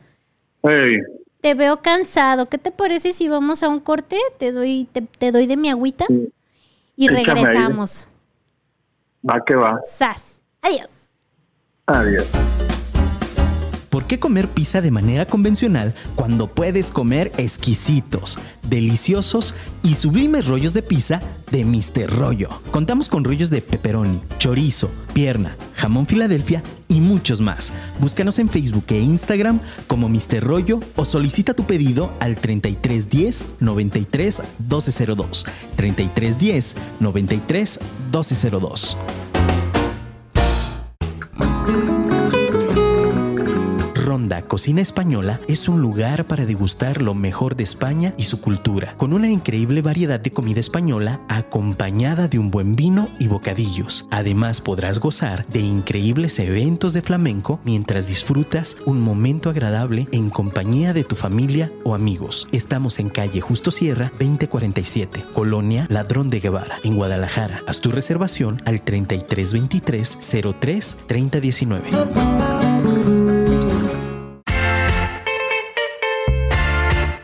[0.63, 0.99] Ey,
[1.41, 2.47] te veo cansado.
[2.49, 4.17] ¿Qué te parece si vamos a un corte?
[4.39, 6.29] Te doy, te, te doy de mi agüita Sí.
[6.95, 7.25] y Échame ahí.
[7.45, 8.09] regresamos.
[9.27, 9.79] va que va.
[9.87, 10.39] Sas.
[10.61, 10.89] Adiós.
[11.87, 12.64] Adiós.
[13.95, 20.73] ¿Por qué comer pizza de manera convencional cuando puedes comer exquisitos, deliciosos y sublimes rollos
[20.73, 22.09] de pizza de Mr.
[22.13, 22.49] Rollo?
[22.71, 27.71] Contamos con rollos de pepperoni, chorizo, pierna, jamón Filadelfia y muchos más.
[28.01, 30.41] Búscanos en Facebook e Instagram como Mr.
[30.41, 35.45] Rollo o solicita tu pedido al 3310 93 1202.
[35.77, 37.79] 3310 93
[38.11, 38.97] 1202.
[44.25, 48.95] Ronda Cocina Española es un lugar para degustar lo mejor de España y su cultura,
[48.97, 54.07] con una increíble variedad de comida española acompañada de un buen vino y bocadillos.
[54.09, 60.91] Además podrás gozar de increíbles eventos de flamenco mientras disfrutas un momento agradable en compañía
[60.93, 62.47] de tu familia o amigos.
[62.51, 67.61] Estamos en calle Justo Sierra 2047, Colonia Ladrón de Guevara, en Guadalajara.
[67.67, 70.17] Haz tu reservación al 3323
[70.59, 72.64] 03 3019.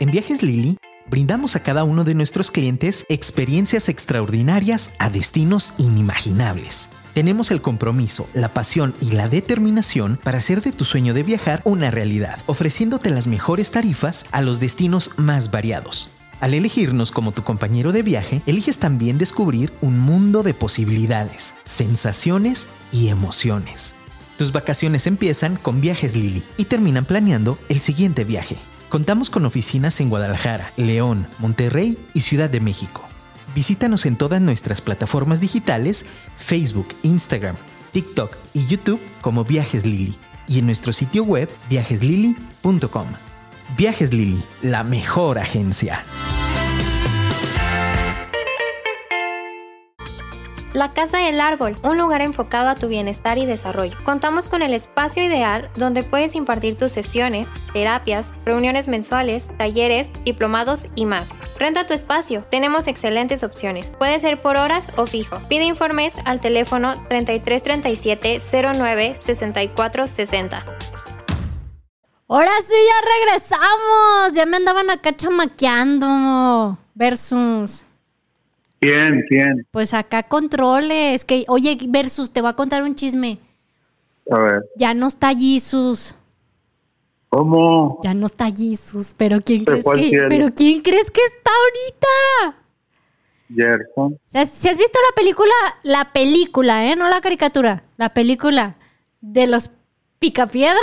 [0.02, 0.80] En Viajes Lili,
[1.12, 6.90] brindamos a cada uno de nuestros clientes experiencias extraordinarias a destinos inimaginables.
[7.14, 11.62] Tenemos el compromiso, la pasión y la determinación para hacer de tu sueño de viajar
[11.66, 16.10] una realidad, ofreciéndote las mejores tarifas a los destinos más variados.
[16.40, 22.66] Al elegirnos como tu compañero de viaje, eliges también descubrir un mundo de posibilidades, sensaciones
[22.92, 23.94] y emociones.
[24.40, 28.58] Tus vacaciones empiezan con Viajes Lili y terminan planeando el siguiente viaje.
[28.92, 33.08] Contamos con oficinas en Guadalajara, León, Monterrey y Ciudad de México.
[33.56, 36.06] Visítanos en todas nuestras plataformas digitales,
[36.38, 37.56] Facebook, Instagram,
[37.94, 43.08] TikTok y YouTube como Viajes Lili y en nuestro sitio web viajeslili.com.
[43.78, 46.04] Viajes Lili, la mejor agencia.
[50.74, 53.98] La Casa del Árbol, un lugar enfocado a tu bienestar y desarrollo.
[54.06, 60.88] Contamos con el espacio ideal donde puedes impartir tus sesiones, terapias, reuniones mensuales, talleres, diplomados
[60.96, 61.32] y más.
[61.60, 62.44] Renta tu espacio.
[62.50, 63.92] Tenemos excelentes opciones.
[64.00, 65.38] Puede ser por horas o fijo.
[65.50, 68.40] Pide informes al teléfono 3337
[68.74, 70.66] 09 64 60.
[72.30, 74.34] Ahora sí, ya regresamos.
[74.34, 76.78] Ya me andaban acá chamaqueando.
[76.96, 77.84] Versus.
[78.82, 79.24] ¿Quién?
[79.30, 79.68] ¿Quién?
[79.72, 81.24] Pues acá controles.
[81.24, 83.40] Que, oye, Versus, te voy a contar un chisme.
[84.30, 86.16] A ver, Ya no está Jesus.
[87.30, 88.00] ¿cómo?
[88.04, 89.14] Ya no está Jesus.
[89.18, 90.26] Pero ¿quién crees que, cielo.
[90.28, 92.58] pero quién crees que está ahorita?
[93.56, 94.20] Gerson.
[94.28, 96.96] Si has visto la película, la película, ¿eh?
[96.96, 98.76] No la caricatura, la película
[99.22, 99.72] de los
[100.20, 100.80] Picapiedra.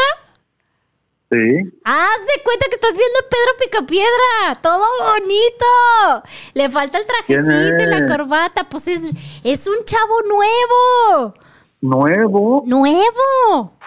[1.30, 1.36] Sí.
[1.84, 4.62] Haz de cuenta que estás viendo a Pedro Picapiedra.
[4.62, 6.24] Todo bonito.
[6.54, 8.64] Le falta el ¿Quién trajecito y la corbata.
[8.64, 9.02] Pues es,
[9.44, 11.34] es un chavo nuevo.
[11.80, 12.62] Nuevo.
[12.66, 13.78] ¡Nuevo!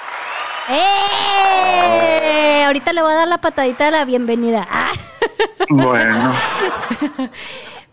[0.70, 2.64] ¡Eh!
[2.66, 4.68] Ahorita le voy a dar la patadita de la bienvenida.
[5.70, 6.34] Bueno.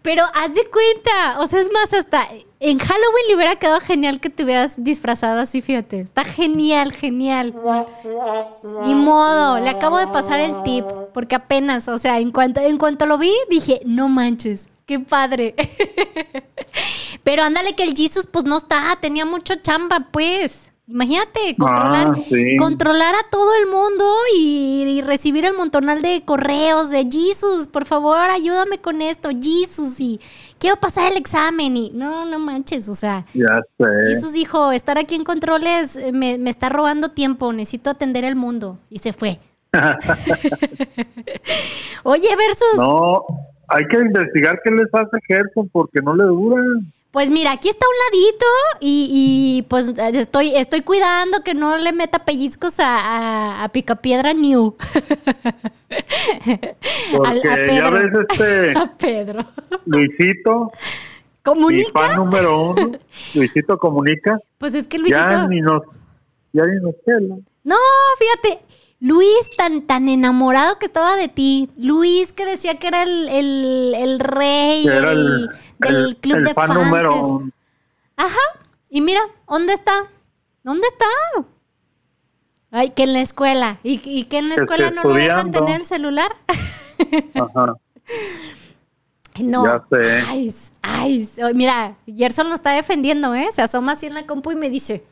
[0.09, 2.27] Pero haz de cuenta, o sea, es más, hasta
[2.61, 6.01] en Halloween le hubiera quedado genial que te hubieras disfrazado así, fíjate.
[6.01, 7.55] Está genial, genial.
[8.87, 12.79] Ni modo, le acabo de pasar el tip, porque apenas, o sea, en cuanto, en
[12.79, 15.55] cuanto lo vi, dije, no manches, qué padre.
[17.23, 20.73] Pero ándale que el Jesus pues no está, tenía mucho chamba, pues.
[20.91, 22.57] Imagínate, controlar, Ah, sí.
[22.57, 27.85] controlar a todo el mundo y, y recibir el montonal de correos de Jesus, por
[27.85, 30.19] favor, ayúdame con esto, Jesus, y
[30.59, 33.85] quiero pasar el examen y no, no manches, o sea, Ya sé.
[34.15, 38.35] Jesus dijo, estar aquí en controles eh, me, me está robando tiempo, necesito atender el
[38.37, 39.39] mundo y se fue.
[42.05, 43.23] Oye, Versus, No,
[43.69, 46.63] hay que investigar qué les hace Gerson porque no le dura.
[47.11, 48.47] Pues mira, aquí está un ladito
[48.81, 54.35] y, y, pues estoy, estoy cuidando que no le meta pellizcos a, a, a Picapiedra
[54.35, 54.77] New.
[57.17, 59.45] Porque ya ves este A Pedro.
[59.87, 60.71] Luisito,
[61.43, 61.91] ¿Comunica?
[61.93, 62.93] fan número uno,
[63.35, 65.19] Luisito Comunica, Pues es que Luisito.
[65.29, 65.83] ya ni nos,
[66.53, 67.37] ya ni nos pela.
[67.65, 67.77] No,
[68.19, 68.61] fíjate.
[69.01, 71.71] Luis tan, tan enamorado que estaba de ti.
[71.77, 76.17] Luis que decía que era el, el, el rey Que era el, el- del el-
[76.17, 76.81] club de fan fans.
[76.85, 77.43] número.
[78.17, 78.39] Ajá.
[78.91, 80.07] Y mira, ¿dónde está?
[80.65, 81.07] ¿Dónde está?
[82.71, 83.79] Ay, que en la escuela.
[83.85, 86.35] ¿Y, y que en la Que escuela no lo dejan tener el celular?
[87.35, 87.75] Ajá.
[89.41, 89.65] No.
[89.65, 90.23] Ya sé.
[90.29, 93.49] Ay, ay, ay, mira, Gerson lo está defendiendo, ¿eh?
[93.53, 95.05] Se asoma así en la compu y me dice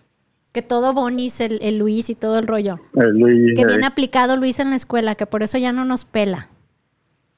[0.57, 2.77] que todo bonis, el, el Luis y todo el rollo.
[2.95, 5.85] El Luis, Que eh, bien aplicado Luis en la escuela, que por eso ya no
[5.85, 6.49] nos pela.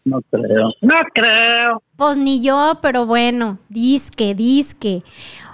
[0.05, 0.73] no creo.
[0.81, 1.83] No creo.
[1.97, 5.03] Pues ni yo, pero bueno, disque, disque.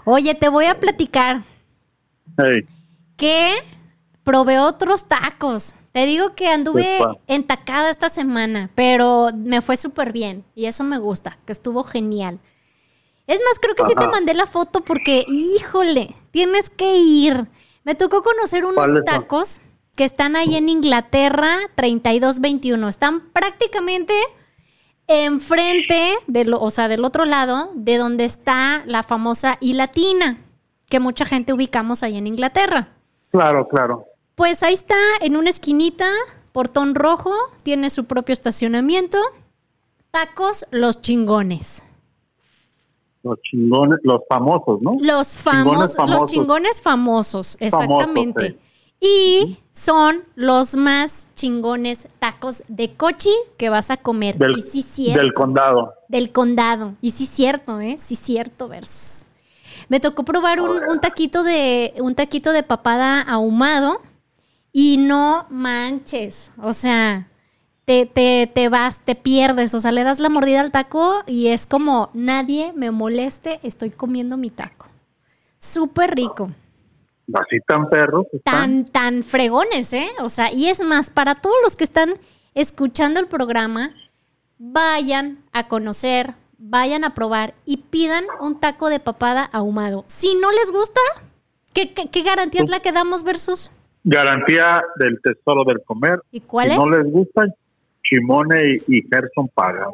[0.05, 1.45] Oye, te voy a platicar
[3.17, 3.55] que
[4.25, 5.77] probé otros tacos.
[5.93, 6.99] Te digo que anduve
[7.29, 12.41] entacada esta semana, pero me fue súper bien y eso me gusta, que estuvo genial.
[13.27, 17.47] Es más, creo que sí te mandé la foto porque, híjole, tienes que ir.
[17.85, 19.61] Me tocó conocer unos tacos
[19.97, 22.89] que están ahí en Inglaterra 3221.
[22.89, 24.15] Están prácticamente
[25.07, 30.39] enfrente, de lo, o sea, del otro lado, de donde está la famosa I Latina,
[30.89, 32.89] que mucha gente ubicamos ahí en Inglaterra.
[33.31, 34.07] claro, claro.
[34.35, 36.09] Pues ahí está, en una esquinita,
[36.53, 37.33] portón rojo,
[37.63, 39.19] tiene su propio estacionamiento.
[40.11, 41.85] Tacos los chingones.
[43.25, 44.97] Los chingones, los famosos, ¿no?
[45.01, 48.51] Los famosos, los chingones famosos, exactamente.
[48.51, 48.59] sí.
[49.01, 54.37] Y son los más chingones tacos de cochi que vas a comer.
[54.39, 55.21] Del, y sí, cierto.
[55.21, 55.95] del condado.
[56.09, 56.95] del condado.
[57.03, 57.97] Y sí cierto, ¿eh?
[57.99, 59.25] Sí cierto, versus.
[59.89, 64.01] Me tocó probar un, un taquito de un taquito de papada ahumado
[64.73, 67.29] y no manches, o sea,
[67.85, 71.49] te, te, te vas, te pierdes, o sea, le das la mordida al taco y
[71.49, 74.89] es como nadie me moleste, estoy comiendo mi taco.
[75.59, 76.51] Súper rico,
[77.33, 78.27] Así tan perros.
[78.43, 80.09] tan, tan fregones, ¿eh?
[80.21, 82.15] O sea, y es más, para todos los que están
[82.55, 83.91] escuchando el programa,
[84.59, 90.05] vayan a conocer, vayan a probar y pidan un taco de papada ahumado.
[90.07, 91.01] Si no les gusta,
[91.73, 93.71] ¿qué, qué, qué garantía es la que damos versus?
[94.05, 96.21] Garantía del tesoro del comer.
[96.31, 96.79] ¿Y cuál si es?
[96.79, 97.47] no les gusta,
[98.05, 99.89] Chimone y, y Gerson pagan.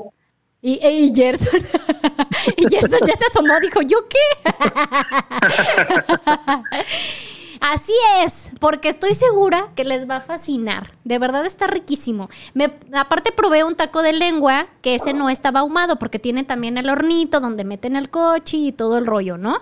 [0.63, 1.61] Y, y Gerson.
[2.57, 4.19] y Gerson ya se asomó, dijo, ¿yo qué?
[7.61, 7.93] Así
[8.25, 10.93] es, porque estoy segura que les va a fascinar.
[11.05, 12.31] De verdad está riquísimo.
[12.55, 16.79] Me, aparte probé un taco de lengua, que ese no estaba ahumado, porque tiene también
[16.79, 19.61] el hornito donde meten el coche y todo el rollo, ¿no?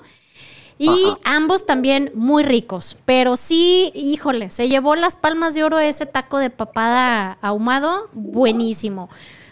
[0.78, 2.96] Y ambos también muy ricos.
[3.04, 8.08] Pero sí, híjole, se llevó las palmas de oro ese taco de papada ahumado.
[8.12, 9.08] Buenísimo.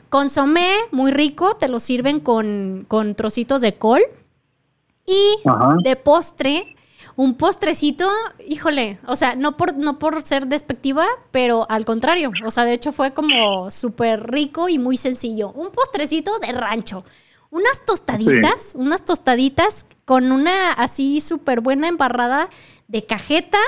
[0.09, 1.57] Consomé, muy rico.
[1.57, 4.03] Te lo sirven con, con trocitos de col.
[5.05, 5.77] Y Ajá.
[5.83, 6.77] de postre,
[7.17, 8.09] un postrecito,
[8.47, 12.31] híjole, o sea, no por, no por ser despectiva, pero al contrario.
[12.45, 15.51] O sea, de hecho fue como súper rico y muy sencillo.
[15.53, 17.05] Un postrecito de rancho.
[17.51, 22.49] Unas tostaditas, unas tostaditas con una así súper buena embarrada
[22.89, 23.59] de cajeta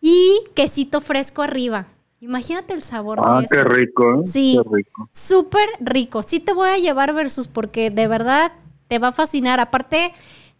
[0.00, 1.86] y quesito fresco arriba.
[2.20, 3.54] Imagínate el sabor Ah, de eso.
[3.54, 4.26] qué rico, ¿eh?
[4.26, 4.58] Sí.
[4.62, 5.08] Qué rico.
[5.12, 6.22] Súper rico.
[6.22, 8.52] Sí te voy a llevar versus porque de verdad
[8.88, 9.60] te va a fascinar.
[9.60, 10.12] Aparte,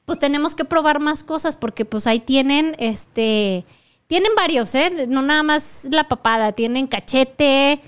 [0.05, 3.65] pues tenemos que probar más cosas porque pues ahí tienen, este,
[4.07, 5.07] tienen varios, ¿eh?
[5.09, 7.81] No nada más la papada, tienen cachete.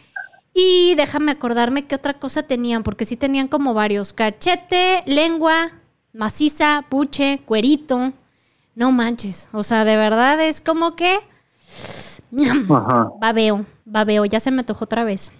[0.55, 4.13] Y déjame acordarme qué otra cosa tenían, porque sí tenían como varios.
[4.13, 5.71] Cachete, lengua,
[6.13, 8.13] maciza, puche, cuerito.
[8.75, 9.49] No manches.
[9.53, 11.19] O sea, de verdad es como que...
[12.71, 13.11] Ajá.
[13.21, 15.33] Babeo, babeo, ya se me tocó otra vez.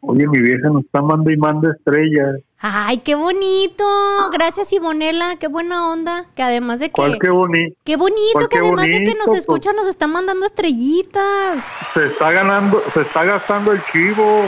[0.00, 2.40] Oye, mi vieja nos está mandando y manda estrellas.
[2.62, 3.84] Ay, qué bonito.
[4.32, 5.36] Gracias, Ivonela.
[5.36, 6.26] Qué buena onda.
[6.36, 6.92] Que además de que.
[6.92, 7.74] ¿Cuál qué bonito?
[7.84, 11.72] Qué bonito ¿Cuál que qué además de que nos escucha, nos está mandando estrellitas.
[11.94, 14.44] Se está ganando, se está gastando el chivo.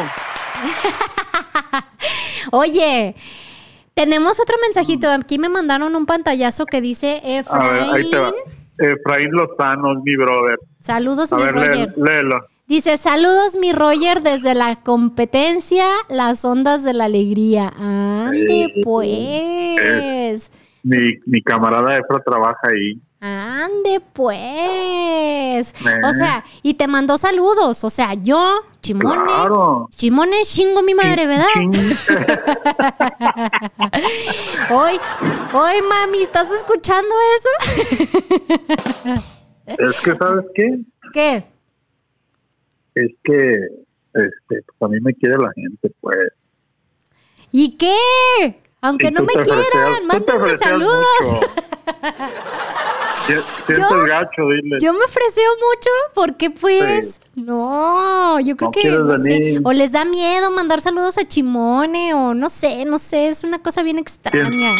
[2.52, 3.14] Oye,
[3.94, 5.08] tenemos otro mensajito.
[5.10, 8.28] Aquí me mandaron un pantallazo que dice A ver, ahí te va.
[8.28, 8.98] Efraín.
[8.98, 10.58] Efraín Lozano, mi brother.
[10.80, 11.94] Saludos, A mi ver, Roger.
[11.96, 12.04] léelo.
[12.04, 12.51] léelo.
[12.72, 17.68] Dice, saludos, mi Roger, desde la competencia, las ondas de la alegría.
[17.68, 20.50] Ande, Eh, pues.
[20.82, 20.96] Mi,
[21.26, 22.98] mi camarada Efra trabaja ahí.
[23.20, 25.74] Ande pues.
[26.02, 26.14] O Eh.
[26.14, 27.84] sea, y te mandó saludos.
[27.84, 29.22] O sea, yo, Chimone.
[29.22, 29.86] Claro.
[29.94, 31.44] Chimone chingo mi madre, ¿verdad?
[34.70, 34.98] Hoy,
[35.52, 37.50] hoy, mami, ¿estás escuchando eso?
[39.66, 40.80] Es que, ¿sabes qué?
[41.12, 41.44] ¿Qué?
[42.94, 43.52] Es que,
[44.14, 46.18] este, pues a mí me quiere la gente, pues.
[47.50, 48.56] ¿Y qué?
[48.80, 51.06] Aunque no me quieran, mándenme saludos.
[53.28, 54.78] Yo- gacho, dile.
[54.80, 59.92] Yo me ofreció mucho porque pues no, yo creo No que no sé, o les
[59.92, 63.98] da miedo mandar saludos a Chimone o no sé, no sé, es una cosa bien
[63.98, 64.74] extraña.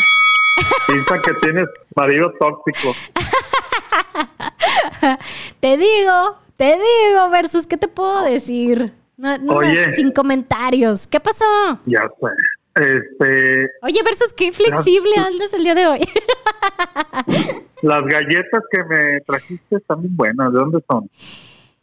[0.87, 2.93] Piensa que tienes marido tóxico.
[5.61, 8.93] Te digo, te digo, versus ¿qué te puedo decir?
[9.17, 9.97] No, no, Oye.
[9.97, 11.09] sin comentarios.
[11.09, 11.45] ¿Qué pasó?
[11.87, 12.29] Ya sé.
[12.77, 15.99] Este, Oye, versus qué flexible andas el día de hoy.
[17.83, 20.53] las galletas que me trajiste están bien buenas.
[20.53, 21.11] ¿De dónde son?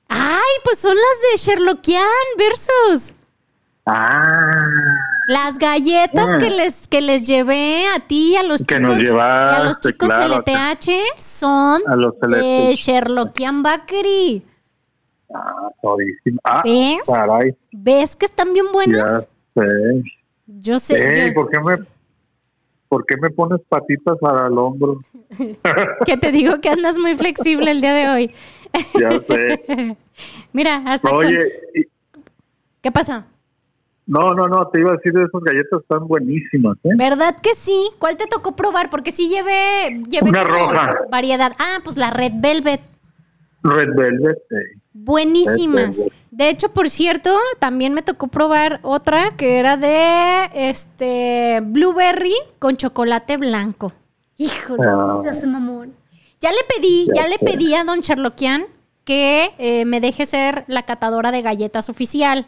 [0.08, 2.06] Ay, pues son las de Sherlockian
[2.38, 3.16] versus
[3.86, 4.62] Ah,
[5.28, 9.02] las galletas que les que les llevé a ti y a los Que chicos nos
[9.02, 12.74] y a los llevaste, chicos claro, LTH son a los de.
[12.76, 14.46] Sherlockian Bakery.
[15.34, 16.40] Ah, todísimo.
[16.44, 17.00] Ah, ¿Ves?
[17.06, 17.56] caray.
[17.72, 19.30] ¿Ves que están bien Ya buenas?
[19.54, 20.04] sé.
[20.48, 21.78] Yo sé, yo- ¿por qué me,
[22.88, 25.00] por qué me pones patitas al hombro?
[26.06, 28.32] que te digo que andas muy flexible el día de hoy.
[29.00, 29.96] Ya sé.
[30.54, 31.40] Mira, hasta con- Oye,
[31.76, 31.84] y-
[32.82, 33.26] ¿Qué pasa?
[34.08, 36.90] no, no, no, te iba a decir, esas galletas están buenísimas, ¿eh?
[36.96, 37.92] ¿Verdad que sí?
[38.00, 38.90] ¿Cuál te tocó probar?
[38.90, 40.96] Porque sí llevé, llevé Una roja.
[41.12, 41.52] variedad.
[41.60, 42.82] Ah, pues la Red Velvet.
[43.62, 44.79] Red Velvet, eh.
[44.94, 45.98] Buenísimas.
[46.32, 52.76] De hecho, por cierto, también me tocó probar otra que era de este blueberry con
[52.78, 53.94] chocolate blanco.
[54.38, 55.20] Híjole, Ah.
[55.24, 55.94] seas mamón.
[56.42, 58.66] Ya le pedí, ya, Ya le pedí a Don Sherlockian
[59.04, 62.48] que eh, me deje ser la catadora de galletas oficial.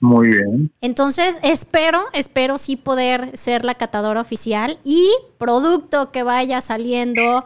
[0.00, 0.70] Muy bien.
[0.80, 7.44] Entonces, espero, espero sí poder ser la catadora oficial y producto que vaya saliendo,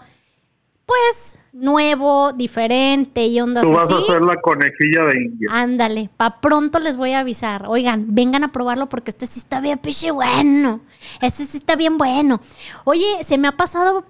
[0.86, 3.94] pues, nuevo, diferente y ondas Tú vas así.
[3.94, 5.48] a ser la conejilla de India.
[5.50, 7.66] Ándale, pa' pronto les voy a avisar.
[7.68, 10.80] Oigan, vengan a probarlo porque este sí está bien piche bueno.
[11.20, 12.40] Este sí está bien bueno.
[12.84, 14.04] Oye, se me ha pasado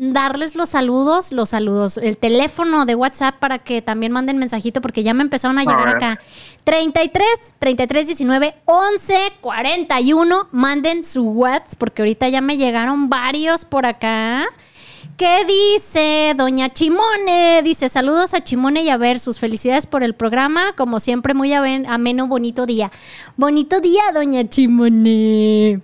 [0.00, 5.02] darles los saludos, los saludos, el teléfono de WhatsApp para que también manden mensajito porque
[5.02, 5.96] ya me empezaron a llegar ver.
[5.96, 6.18] acá.
[6.64, 7.26] 33
[7.58, 10.48] 33 19 11 41.
[10.52, 14.46] Manden su WhatsApp porque ahorita ya me llegaron varios por acá.
[15.16, 17.60] ¿Qué dice Doña Chimone?
[17.64, 20.72] Dice, saludos a Chimone y a ver sus felicidades por el programa.
[20.76, 22.90] Como siempre, muy ameno, bonito día.
[23.36, 25.80] Bonito día, Doña Chimone.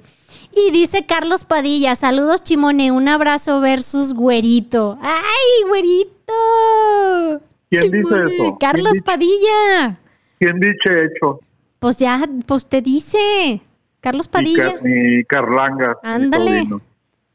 [0.56, 4.98] Y dice Carlos Padilla, saludos Chimone, un abrazo versus güerito.
[5.02, 7.40] ¡Ay, güerito!
[7.70, 8.28] ¿Quién dice eso?
[8.36, 8.96] ¿Quién Carlos?
[9.04, 9.98] Padilla.
[10.38, 11.40] ¿Quién dice hecho?
[11.80, 13.60] Pues ya, pues te dice.
[14.00, 14.74] Carlos Padilla.
[14.74, 15.96] Car- mi Carlanga.
[16.04, 16.68] Ándale.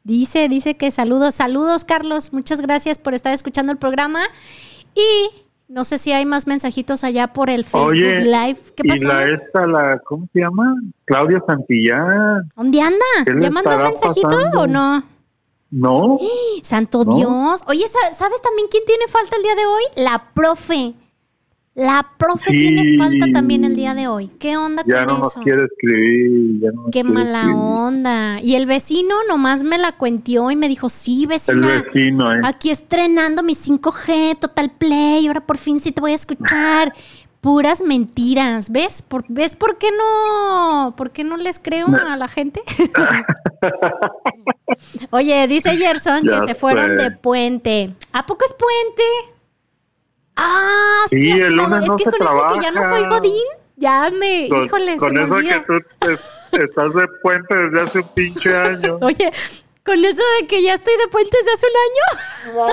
[0.04, 4.20] Dice, dice que saludos, saludos Carlos, muchas gracias por estar escuchando el programa
[4.94, 5.28] y
[5.68, 8.58] no sé si hay más mensajitos allá por el Facebook Oye, Live.
[8.74, 9.06] ¿Qué y pasó?
[9.06, 10.74] la esta, la, ¿cómo se llama?
[11.04, 12.50] Claudia Santillán.
[12.56, 12.98] ¿Dónde anda?
[13.24, 14.60] ¿Qué le ¿Ya mandó un mensajito pasando?
[14.60, 15.04] o no?
[15.70, 16.18] ¿No?
[16.62, 17.14] Santo No.
[17.16, 17.62] Dios.
[17.68, 19.82] Oye, sa- ¿sabes también quién tiene falta el día de hoy?
[19.96, 20.94] La profe.
[21.82, 22.58] La profe Sí.
[22.58, 24.28] tiene falta también el día de hoy.
[24.38, 25.40] ¿Qué onda Ya con no nos eso?
[25.42, 26.60] quiere escribir.
[26.60, 27.56] Ya no nos Qué quiere mala escribir.
[27.62, 28.40] onda.
[28.42, 31.82] Y el vecino nomás me la cuentió y me dijo, sí, El vecina.
[31.82, 32.40] vecino, ¿eh?
[32.44, 36.92] Aquí estrenando mi 5G, Total Play, ahora por fin sí te voy a escuchar.
[37.40, 39.00] Puras mentiras, ¿ves?
[39.00, 40.92] Por, ¿Ves por qué no?
[40.94, 42.60] ¿Por qué no les creo a la gente?
[45.10, 47.94] Oye, dice Gerson Ya que se fueron de puente.
[48.12, 49.02] ¿A poco es puente?
[50.42, 52.70] Ah, sí, Sí, es, el lunes es no que se con eso de que ya
[52.70, 53.18] no soy trabaja.
[53.18, 53.44] Godín,
[53.76, 55.52] ya me, Con, híjole, con se me eso olvida.
[55.52, 56.14] que tú te-
[56.64, 58.98] estás de puente desde hace un pinche año.
[59.02, 59.30] Oye,
[59.84, 61.76] con eso de que ya estoy de puente desde hace un
[62.66, 62.70] año.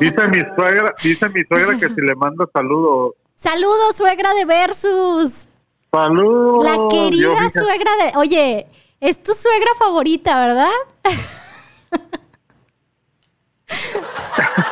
[0.00, 3.14] Dice mi suegra, dice mi suegra que si le mando saludos.
[3.34, 5.46] Saludos, suegra de Versus.
[5.90, 6.64] Saludos.
[6.64, 8.12] La querida suegra de.
[8.16, 8.66] Oye,
[9.00, 10.70] es tu suegra favorita, ¿verdad?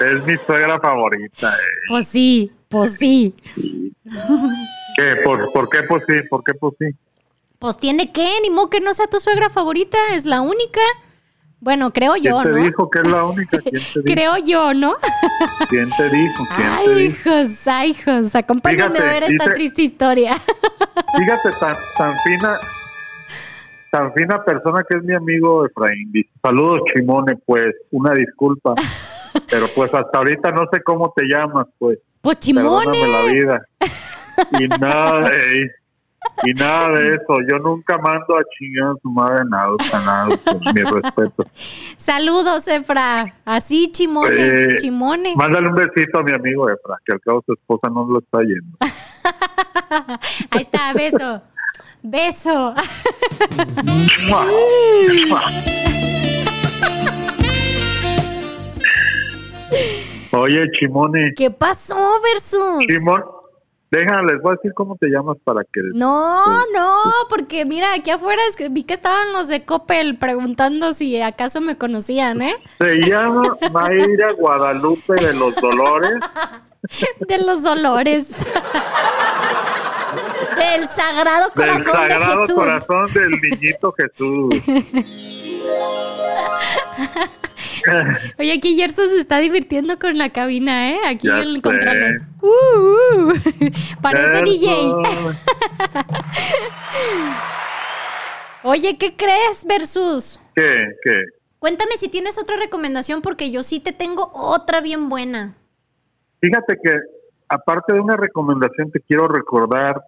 [0.00, 1.50] Es mi suegra favorita.
[1.50, 1.84] eh.
[1.88, 3.34] Pues sí, pues sí.
[4.96, 5.16] ¿Qué?
[5.24, 6.14] ¿Por, ¿Por qué pues sí?
[6.28, 6.86] ¿Por qué pues sí?
[7.58, 10.80] Pues tiene que, ni modo que no sea tu suegra favorita, es la única.
[11.60, 12.56] Bueno, creo ¿Quién yo, te ¿no?
[12.64, 13.58] dijo que es la única?
[13.58, 14.02] ¿Quién te dijo?
[14.04, 14.94] Creo yo, ¿no?
[15.68, 16.44] ¿Quién te dijo?
[16.56, 17.30] ¿Quién te Ay, dijo?
[17.30, 20.36] hijos, ay, hijos, acompáñenme Fíjate, a ver esta dice- triste historia.
[20.36, 22.58] Fíjate, tan, tan fina,
[23.90, 26.12] tan fina persona que es mi amigo Efraín.
[26.40, 28.74] Saludos, Chimone, pues, una disculpa.
[29.50, 31.98] Pero pues hasta ahorita no sé cómo te llamas, pues.
[32.20, 33.32] Pues Perdóname la chimone.
[33.32, 33.62] vida.
[34.52, 35.68] Y nada de,
[36.44, 37.34] y nada de eso.
[37.50, 41.44] Yo nunca mando a chingar a su madre nada, nada, pues, mi respeto.
[41.96, 43.34] Saludos, Efra.
[43.44, 44.36] Así, chimone.
[44.38, 45.34] Eh, chimone.
[45.34, 48.38] Mándale un besito a mi amigo Efra, que al cabo su esposa no lo está
[48.42, 48.78] yendo.
[50.50, 51.42] Ahí está, beso.
[52.02, 52.74] Beso.
[60.32, 62.86] Oye, Chimone, ¿Qué pasó, Versus?
[62.86, 63.24] Chimón,
[63.90, 65.80] déjame, les voy a decir cómo te llamas para que...
[65.94, 66.44] No,
[66.74, 71.20] no, porque mira, aquí afuera es que vi que estaban los de Coppel preguntando si
[71.20, 72.56] acaso me conocían, ¿eh?
[72.78, 76.20] Se llama Mayra Guadalupe de los Dolores.
[77.28, 78.28] De los dolores.
[80.56, 82.54] Del sagrado Del corazón Sagrado de Jesús.
[82.54, 84.54] Corazón del Niñito Jesús.
[88.38, 90.98] Oye, aquí Gerson se está divirtiendo con la cabina, ¿eh?
[91.06, 91.62] Aquí Ya en.
[92.40, 93.32] Uh, uh.
[94.02, 94.92] Parece DJ.
[98.64, 100.40] Oye, ¿qué crees, Versus?
[100.54, 100.92] ¿Qué?
[101.02, 101.22] ¿Qué?
[101.58, 105.54] Cuéntame si tienes otra recomendación porque yo sí te tengo otra bien buena.
[106.40, 106.92] Fíjate que
[107.48, 110.00] aparte de una recomendación te quiero recordar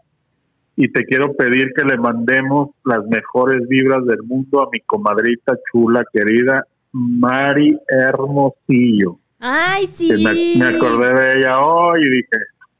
[0.76, 5.54] y te quiero pedir que le mandemos las mejores vibras del mundo a mi comadrita
[5.70, 9.18] chula querida Mari Hermosillo.
[9.38, 10.10] Ay, sí.
[10.12, 12.36] Me, me acordé de ella hoy y dije,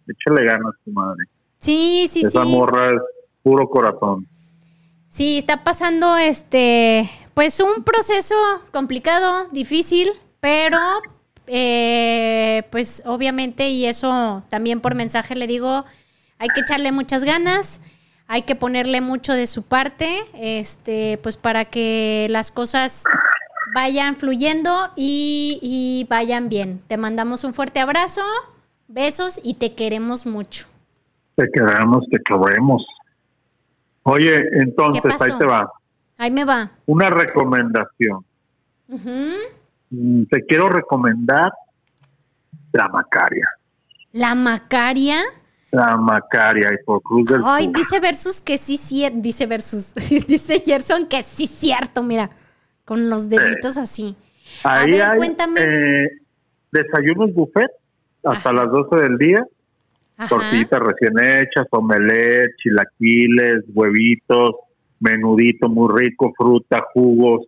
[0.07, 1.25] échale ganas tu madre.
[1.59, 2.51] Sí, sí, Esa sí.
[2.51, 3.01] morra es
[3.43, 4.27] puro corazón.
[5.09, 8.35] Sí, está pasando este, pues un proceso
[8.73, 10.09] complicado, difícil,
[10.39, 10.79] pero
[11.47, 15.85] eh, pues obviamente y eso también por mensaje le digo,
[16.39, 17.81] hay que echarle muchas ganas,
[18.29, 23.03] hay que ponerle mucho de su parte, este, pues para que las cosas
[23.75, 26.81] vayan fluyendo y, y vayan bien.
[26.87, 28.23] Te mandamos un fuerte abrazo,
[28.89, 30.67] besos y te queremos mucho.
[31.37, 32.85] Te queremos, te queremos.
[34.03, 35.71] Oye, entonces, ahí te va.
[36.19, 36.71] Ahí me va.
[36.87, 38.25] Una recomendación.
[38.89, 41.53] Mm, Te quiero recomendar
[42.73, 43.49] la Macaria.
[44.13, 45.23] La Macaria.
[45.73, 47.75] La Macaria y por Cruz del Ay, Sur.
[47.75, 49.95] dice Versus que sí, cier- dice Versus,
[50.27, 52.29] dice Gerson que sí cierto, mira,
[52.91, 54.17] con los deditos así.
[54.65, 55.61] A Ahí ver, hay cuéntame.
[55.63, 56.09] eh,
[56.73, 57.71] desayunos buffet
[58.25, 58.53] hasta Ajá.
[58.53, 59.45] las 12 del día,
[60.17, 60.29] Ajá.
[60.29, 64.51] tortillitas recién hechas, omelette, chilaquiles, huevitos,
[64.99, 67.47] menudito muy rico, fruta, jugos,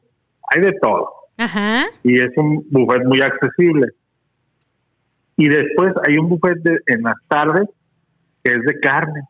[0.49, 1.11] hay de todo.
[1.39, 1.87] Ajá.
[2.05, 3.89] Y es un buffet muy accesible.
[5.37, 7.69] Y después hay un buffet de- en las tardes
[8.45, 9.23] que es de carne.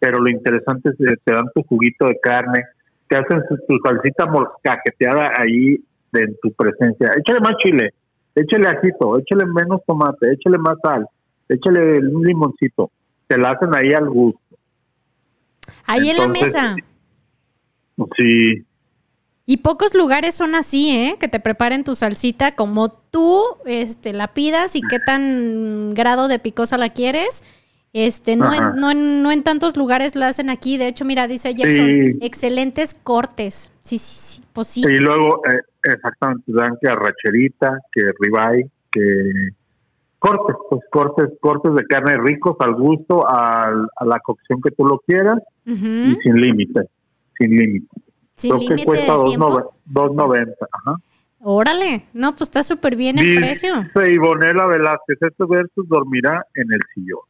[0.00, 2.64] Pero lo interesante es que te dan tu juguito de carne,
[3.14, 5.76] te hacen su, tu salsita molcajeteada ahí
[6.12, 7.12] en tu presencia.
[7.16, 7.94] Échale más chile,
[8.34, 11.06] échale ajito, échale menos tomate, échale más sal,
[11.48, 12.90] échale un limoncito.
[13.28, 14.40] Te la hacen ahí al gusto.
[15.86, 16.76] Ahí en la mesa.
[18.16, 18.64] Sí,
[19.46, 21.16] Y pocos lugares son así, ¿eh?
[21.20, 26.40] Que te preparen tu salsita como tú este, la pidas y qué tan grado de
[26.40, 27.44] picosa la quieres.
[27.96, 30.76] Este, no en, no, en, no en tantos lugares la hacen aquí.
[30.78, 32.18] De hecho, mira, dice Sí.
[32.20, 33.72] excelentes cortes.
[33.78, 34.42] Sí, sí, sí.
[34.52, 34.82] Pues sí.
[34.84, 39.00] Y luego, eh, exactamente, dan que arracherita, que ribeye, que
[40.18, 44.84] cortes, pues cortes, cortes de carne ricos al gusto, al- a la cocción que tú
[44.86, 45.86] lo quieras Ujú.
[45.86, 46.80] y sin límite,
[47.38, 47.86] sin límite.
[48.34, 49.50] Sin Creo que cuesta de dos tiempo.
[49.50, 50.66] nove- 2.90.
[50.72, 50.96] Ajá.
[51.46, 53.82] Órale, no, pues está súper bien el precio.
[53.94, 57.20] Dice Ivonela Velázquez, este versus dormirá en el sillón.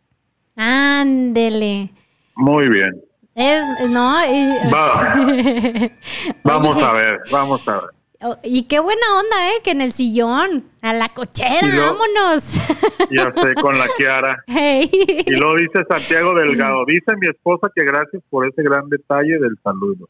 [0.56, 1.90] Ándele.
[2.36, 3.00] Muy bien.
[3.34, 4.14] Es, no,
[4.72, 5.16] Va-
[6.44, 7.90] vamos a ver, vamos a ver.
[8.22, 9.54] oh, Y qué buena onda, ¿eh?
[9.64, 12.54] Que en el sillón, a la cochera, lo- vámonos.
[13.10, 14.36] Ya sé, con la Kiara.
[14.46, 14.88] Hey.
[15.26, 19.56] Y luego dice Santiago Delgado, dice mi esposa que gracias por ese gran detalle del
[19.64, 20.08] saludo.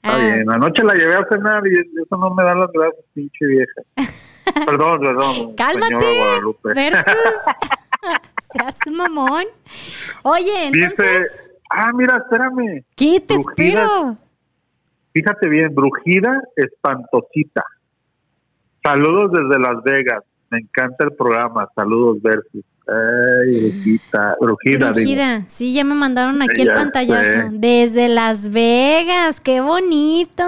[0.00, 3.04] Está Ah, bien, anoche la llevé a cenar y eso no me da las gracias,
[3.14, 3.82] pinche vieja.
[4.64, 5.54] Perdón, perdón.
[5.56, 5.94] Cálmate.
[6.74, 7.14] Versus.
[8.52, 9.44] Seas mamón.
[10.22, 12.84] Oye, Dice, entonces, ah, mira, espérame.
[12.96, 13.80] ¿qué te Brujida.
[13.82, 14.16] espero?
[15.12, 17.64] Fíjate bien, Brujida Espantosita.
[18.82, 20.22] Saludos desde Las Vegas.
[20.50, 21.68] Me encanta el programa.
[21.74, 22.64] Saludos, Versus.
[22.86, 24.36] Ay, Brujita.
[24.40, 24.92] Brujida, digo.
[24.92, 25.44] Brujida.
[25.48, 27.22] Sí, ya me mandaron aquí el pantallazo.
[27.30, 27.48] sé.
[27.52, 30.44] Desde Las Vegas, qué bonito.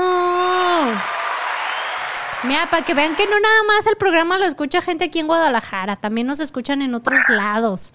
[2.44, 5.26] Mira, para que vean que no nada más el programa lo escucha gente aquí en
[5.26, 7.92] Guadalajara, también nos escuchan en otros lados.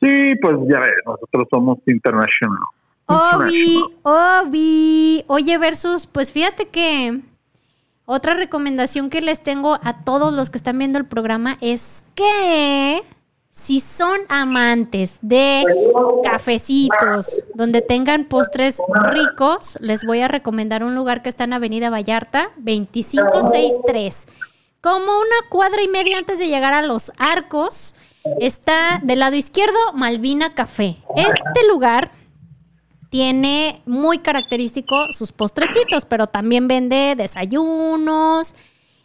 [0.00, 2.58] Sí, pues ya ves, nosotros somos international.
[3.06, 5.24] Obi, Obi.
[5.26, 7.20] Oye, versus, pues fíjate que
[8.04, 13.02] otra recomendación que les tengo a todos los que están viendo el programa es que
[13.50, 15.64] si son amantes de
[16.22, 18.80] cafecitos donde tengan postres
[19.10, 24.28] ricos, les voy a recomendar un lugar que está en Avenida Vallarta, 2563.
[24.80, 27.96] Como una cuadra y media antes de llegar a los arcos,
[28.40, 30.96] está del lado izquierdo Malvina Café.
[31.16, 32.12] Este lugar
[33.10, 38.54] tiene muy característico sus postrecitos, pero también vende desayunos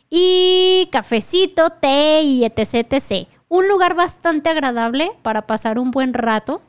[0.09, 3.27] y cafecito, té y etc.
[3.55, 6.61] Un lugar bastante agradable para pasar un buen rato.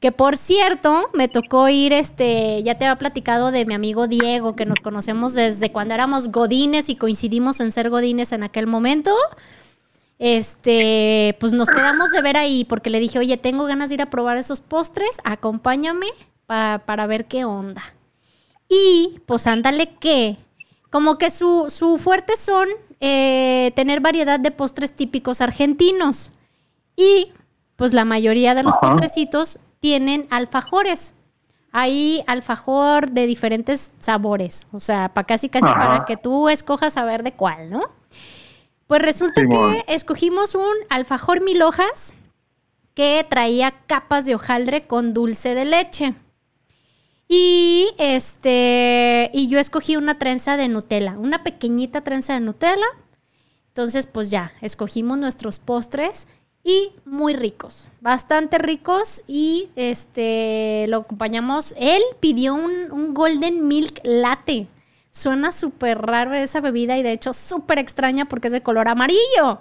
[0.00, 4.56] Que por cierto, me tocó ir, este, ya te había platicado de mi amigo Diego,
[4.56, 9.14] que nos conocemos desde cuando éramos godines y coincidimos en ser godines en aquel momento.
[10.18, 14.02] Este, pues nos quedamos de ver ahí porque le dije, oye, tengo ganas de ir
[14.02, 16.06] a probar esos postres, acompáñame
[16.46, 17.94] para ver qué onda.
[18.68, 20.36] Y pues ándale que,
[20.90, 22.66] como que su, su fuerte son
[23.00, 26.30] eh, tener variedad de postres típicos argentinos.
[26.96, 27.32] Y
[27.76, 31.14] pues la mayoría de los postrecitos tienen alfajores.
[31.70, 37.04] Hay alfajor de diferentes sabores, o sea, para casi casi para que tú escojas a
[37.04, 37.82] ver de cuál, ¿no?
[38.88, 42.14] Pues resulta que escogimos un alfajor mil hojas
[42.94, 46.14] que traía capas de hojaldre con dulce de leche.
[47.28, 52.86] Y este, y yo escogí una trenza de Nutella, una pequeñita trenza de Nutella.
[53.68, 56.26] Entonces, pues ya, escogimos nuestros postres
[56.64, 61.74] y muy ricos, bastante ricos y este lo acompañamos.
[61.78, 64.66] Él pidió un, un Golden Milk Latte.
[65.10, 69.60] Suena súper raro esa bebida y de hecho súper extraña porque es de color amarillo.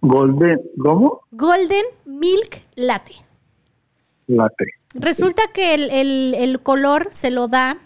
[0.00, 1.20] Golden, ¿cómo?
[1.32, 3.14] Golden Milk Latte.
[4.26, 4.75] Latte.
[4.94, 7.78] Resulta que el, color se lo da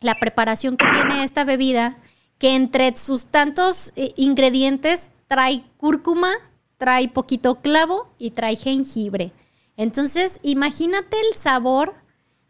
[0.00, 1.98] la preparación que tiene esta bebida,
[2.38, 6.32] que entre sus tantos eh, ingredientes trae cúrcuma,
[6.78, 9.32] trae poquito clavo y trae jengibre.
[9.76, 11.94] Entonces, imagínate el sabor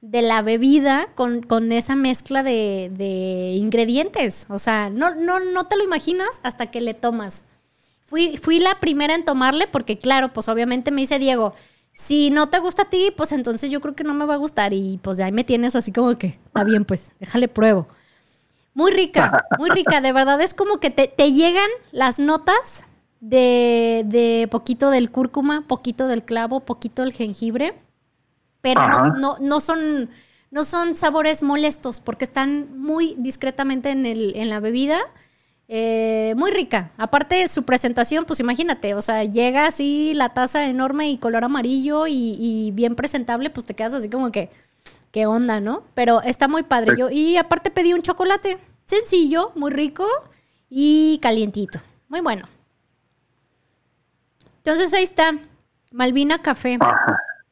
[0.00, 4.46] de la bebida con, esa mezcla de, de, ingredientes.
[4.48, 7.46] O sea, no, no, no te lo imaginas hasta que le tomas.
[8.06, 11.54] Fui, fui la primera en tomarle porque, claro, pues obviamente me dice Diego,
[11.92, 14.38] si no te gusta a ti, pues entonces yo creo que no me va a
[14.38, 14.72] gustar.
[14.72, 17.88] Y pues ahí me tienes así como que, está bien, pues déjale pruebo.
[18.74, 20.00] Muy rica, muy rica.
[20.00, 22.84] De verdad es como que te, llegan las notas
[23.20, 27.74] de, de, poquito del cúrcuma, poquito del clavo, poquito del jengibre.
[28.60, 28.82] Pero
[29.16, 30.10] no, no, son,
[30.50, 35.00] no son sabores molestos porque están muy discretamente en, el, en la bebida
[35.72, 36.90] eh, muy rica.
[36.96, 41.44] Aparte de su presentación, pues imagínate, o sea, llega así la taza enorme y color
[41.44, 44.50] amarillo y, bien presentable, pues te quedas así como que,
[45.12, 45.84] ¿qué onda, no?
[45.94, 46.94] Pero está muy padre.
[46.98, 50.04] Yo, y aparte pedí un chocolate sencillo, muy rico
[50.68, 51.78] y calientito.
[52.08, 52.48] Muy bueno.
[54.56, 55.38] Entonces ahí está,
[55.92, 56.78] Malvina Café.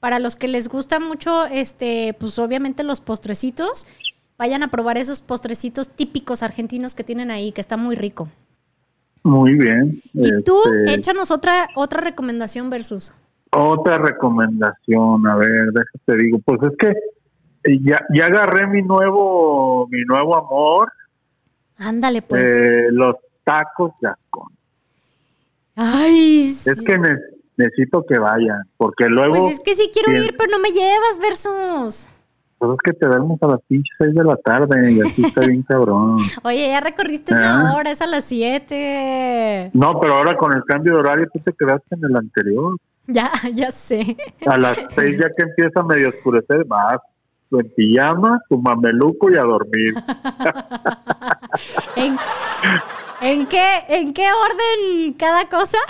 [0.00, 3.86] Para los que les gusta mucho, este, pues obviamente los postrecitos
[4.38, 8.28] vayan a probar esos postrecitos típicos argentinos que tienen ahí, que está muy rico.
[9.24, 10.00] Muy bien.
[10.14, 13.12] Y tú, este, échanos otra, otra recomendación versus.
[13.50, 19.88] Otra recomendación, a ver, déjate digo, pues es que eh, ya, ya agarré mi nuevo,
[19.88, 20.92] mi nuevo amor.
[21.78, 22.50] Ándale, pues.
[22.50, 24.52] Eh, los tacos de Ascon.
[25.74, 26.98] Ay, Es que
[27.56, 29.36] necesito que vayan, porque luego...
[29.36, 32.08] Pues es que sí quiero ir, pero no me llevas, Versus.
[32.58, 35.42] Pues es que te vemos a las pinches 6 de la tarde y así está
[35.42, 36.16] bien cabrón.
[36.42, 37.76] Oye, ya recorriste una ¿Eh?
[37.76, 39.70] hora, es a las 7.
[39.74, 42.76] No, pero ahora con el cambio de horario tú te quedaste en el anterior.
[43.06, 44.16] Ya, ya sé.
[44.46, 46.98] A las 6 ya que empieza a medio oscurecer, vas
[47.50, 49.94] en pijama, tu mameluco y a dormir.
[51.96, 52.16] ¿En
[53.20, 55.78] qué, ¿En qué orden cada cosa?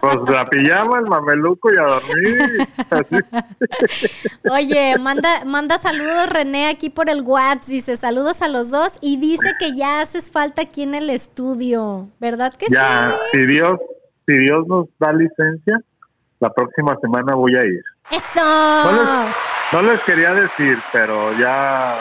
[0.00, 2.68] Pues la pijama, el mameluco y a dormir.
[4.50, 9.18] Oye, manda, manda saludos René aquí por el WhatsApp, dice saludos a los dos y
[9.18, 13.78] dice que ya haces falta aquí en el estudio, ¿verdad que ya, si Dios,
[14.26, 15.80] si Dios nos da licencia,
[16.40, 17.82] la próxima semana voy a ir.
[18.10, 19.30] ¡Eso!
[19.72, 21.98] No les, quería decir, pero ya...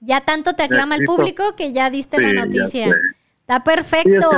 [0.00, 2.94] Ya tanto te aclama el público que ya diste la noticia.
[3.48, 4.30] Está perfecto.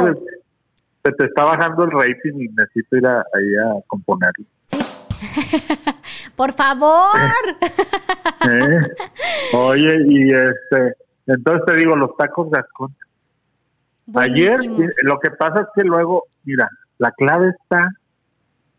[1.02, 4.44] se te está bajando el rating y necesito ir ahí a componerlo.
[4.66, 4.78] Sí.
[6.36, 7.08] Por favor.
[8.48, 8.78] ¿Eh?
[9.54, 10.94] Oye, y este,
[11.26, 12.94] entonces te digo, los tacos de Ascon.
[14.14, 14.58] Ayer,
[15.02, 17.88] lo que pasa es que luego, mira, la clave está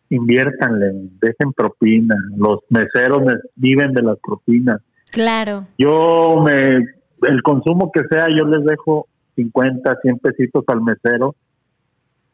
[0.09, 2.15] inviértanle, dejen propina.
[2.37, 4.79] Los meseros me- viven de las propinas.
[5.11, 5.67] Claro.
[5.77, 6.85] Yo me,
[7.23, 11.35] el consumo que sea, yo les dejo 50, 100 pesitos al mesero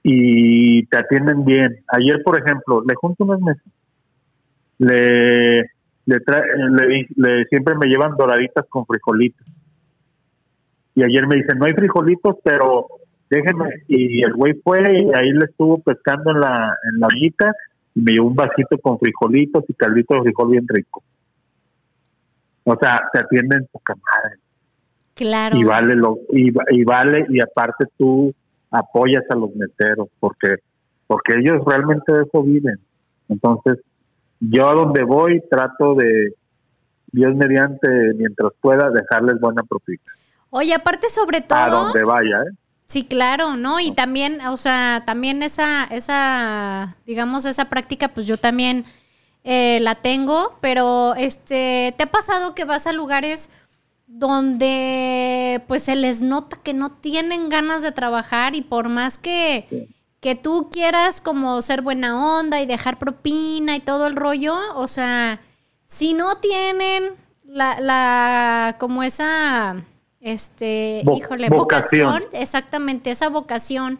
[0.04, 1.84] y te atienden bien.
[1.88, 3.74] Ayer, por ejemplo, le junto unas mesas.
[4.80, 5.62] Le,
[6.06, 9.46] le, le, siempre me llevan doraditas con frijolitos.
[10.96, 12.88] Y ayer me dicen, no hay frijolitos, pero
[13.30, 13.70] déjenme.
[13.88, 18.14] Y el güey fue y ahí le estuvo pescando en la, en la y me
[18.14, 21.04] llevó un vasito con frijolitos y caldito de frijol bien rico.
[22.64, 24.38] O sea, te atienden poca madre
[25.18, 25.58] Claro.
[25.58, 28.34] y vale lo y, y vale y aparte tú
[28.70, 30.58] apoyas a los meseros porque
[31.08, 32.80] porque ellos realmente de eso viven
[33.28, 33.80] entonces
[34.40, 36.34] yo a donde voy trato de
[37.12, 40.02] Dios mediante mientras pueda dejarles buena propina
[40.50, 42.56] Oye, aparte sobre a todo, donde vaya ¿eh?
[42.88, 43.80] sí, claro, ¿no?
[43.80, 48.86] Y también, o sea, también esa, esa, digamos, esa práctica, pues yo también
[49.44, 53.52] eh, la tengo, pero este, ¿te ha pasado que vas a lugares
[54.08, 59.90] donde pues se les nota que no tienen ganas de trabajar y por más que,
[60.22, 64.88] que tú quieras como ser buena onda y dejar propina y todo el rollo, o
[64.88, 65.42] sea,
[65.86, 67.12] si no tienen
[67.44, 69.84] la, la como esa,
[70.22, 72.08] este, híjole, vocación.
[72.08, 74.00] vocación, exactamente, esa vocación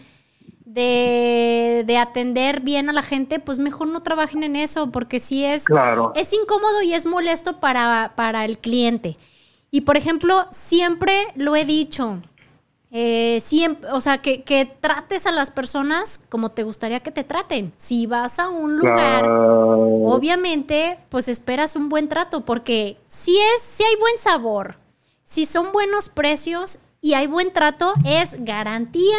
[0.66, 5.44] de, de atender bien a la gente, pues mejor no trabajen en eso, porque si
[5.44, 9.18] es, claro es incómodo y es molesto para, para el cliente.
[9.72, 12.22] Y por ejemplo, siempre lo he dicho,
[12.90, 17.24] eh, siempre, o sea, que, que trates a las personas como te gustaría que te
[17.24, 17.74] traten.
[17.78, 19.82] Si vas a un lugar, claro.
[20.06, 24.78] obviamente, pues esperas un buen trato, porque si es, si hay buen sabor,
[25.24, 29.18] si son buenos precios y hay buen trato, es garantía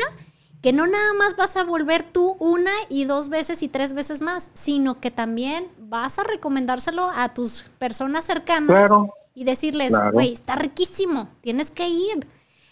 [0.62, 4.20] que no nada más vas a volver tú una y dos veces y tres veces
[4.20, 9.14] más, sino que también vas a recomendárselo a tus personas cercanas Claro.
[9.38, 10.12] Y decirles, Claro.
[10.12, 12.26] güey, está riquísimo, tienes que ir.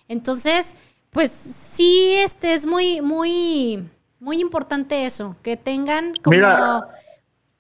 [0.09, 0.77] Entonces,
[1.11, 3.89] pues sí, este es muy, muy,
[4.19, 6.89] muy importante eso, que tengan como, Mira.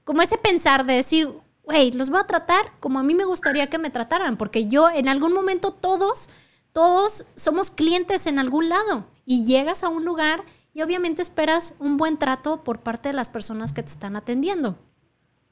[0.04, 1.30] como ese pensar de decir,
[1.62, 4.90] güey, los voy a tratar como a mí me gustaría que me trataran, porque yo
[4.90, 6.28] en algún momento todos,
[6.72, 10.42] todos somos clientes en algún lado y llegas a un lugar
[10.74, 14.76] y obviamente esperas un buen trato por parte de las personas que te están atendiendo.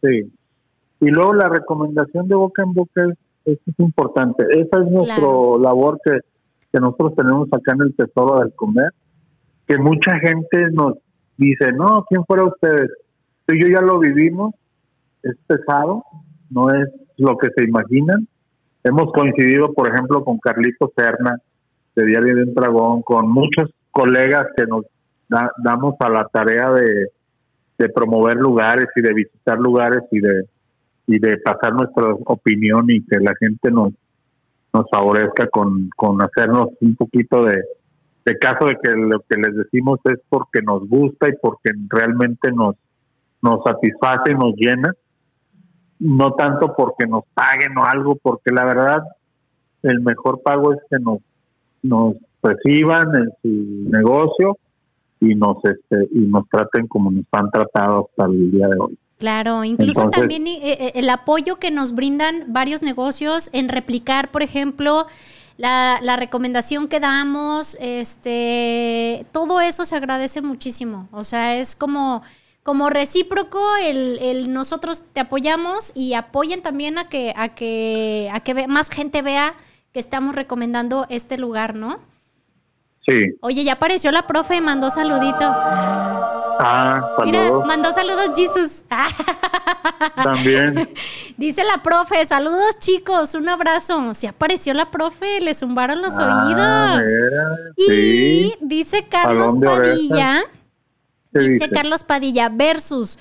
[0.02, 0.32] Sí.
[1.00, 4.45] Y luego la recomendación de boca en boca es, eso es importante.
[4.51, 5.59] Esa es nuestra Claro.
[5.59, 6.18] labor que,
[6.72, 8.90] que nosotros tenemos acá en el Tesoro del Comer,
[9.66, 10.95] que mucha gente nos
[11.36, 12.90] dice, no, ¿quién fuera ustedes?
[13.47, 14.55] Tú y yo ya lo vivimos,
[15.22, 16.05] es pesado,
[16.51, 16.88] no es
[17.18, 18.26] lo que se imaginan.
[18.82, 21.38] Hemos coincidido, por ejemplo, con Carlitos Serna,
[21.97, 24.84] de Diario de un Dragón, con muchos colegas que nos
[25.28, 27.09] da- damos a la tarea de,
[27.78, 30.45] de promover lugares y de visitar lugares y de
[31.07, 33.92] y de pasar nuestra opinión y que la gente nos
[34.72, 37.62] nos favorezca con, con hacernos un poquito de,
[38.24, 42.50] de caso de que lo que les decimos es porque nos gusta y porque realmente
[42.50, 42.74] nos
[43.40, 44.92] nos satisface y nos llena.
[46.00, 49.02] No tanto porque nos paguen o algo porque la verdad
[49.82, 51.18] el mejor pago es que nos
[51.82, 54.57] nos reciban en su negocio
[55.20, 58.98] y nos este y nos traten como nos han tratado hasta el día de hoy
[59.25, 64.31] Claro, incluso Entonces- también eh, eh, el apoyo que nos brindan varios negocios en replicar,
[64.31, 65.07] por ejemplo,
[65.57, 71.09] la, la recomendación que damos, este, todo eso se agradece muchísimo.
[71.11, 72.22] O sea, es como,
[72.62, 78.41] como recíproco el, el nosotros te apoyamos y apoyen también a que, a que, a
[78.41, 79.55] que ve- más gente vea
[79.95, 81.99] que estamos recomendando este lugar, ¿no?
[83.07, 85.45] sí Oye, ya apareció la profe, mandó saludito.
[86.61, 88.84] Ah Mira, saludos mandó saludos, Jesus.
[90.16, 90.88] también
[91.36, 94.14] Dice la profe, saludos chicos, un abrazo.
[94.14, 97.09] Se apareció la profe, le zumbaron los Ah, oídos.
[97.09, 99.88] mira, Y dice Carlos orejas.
[99.88, 100.44] Padilla,
[101.32, 101.70] ¿Qué dice, dice?
[101.70, 103.18] Carlos Padilla versus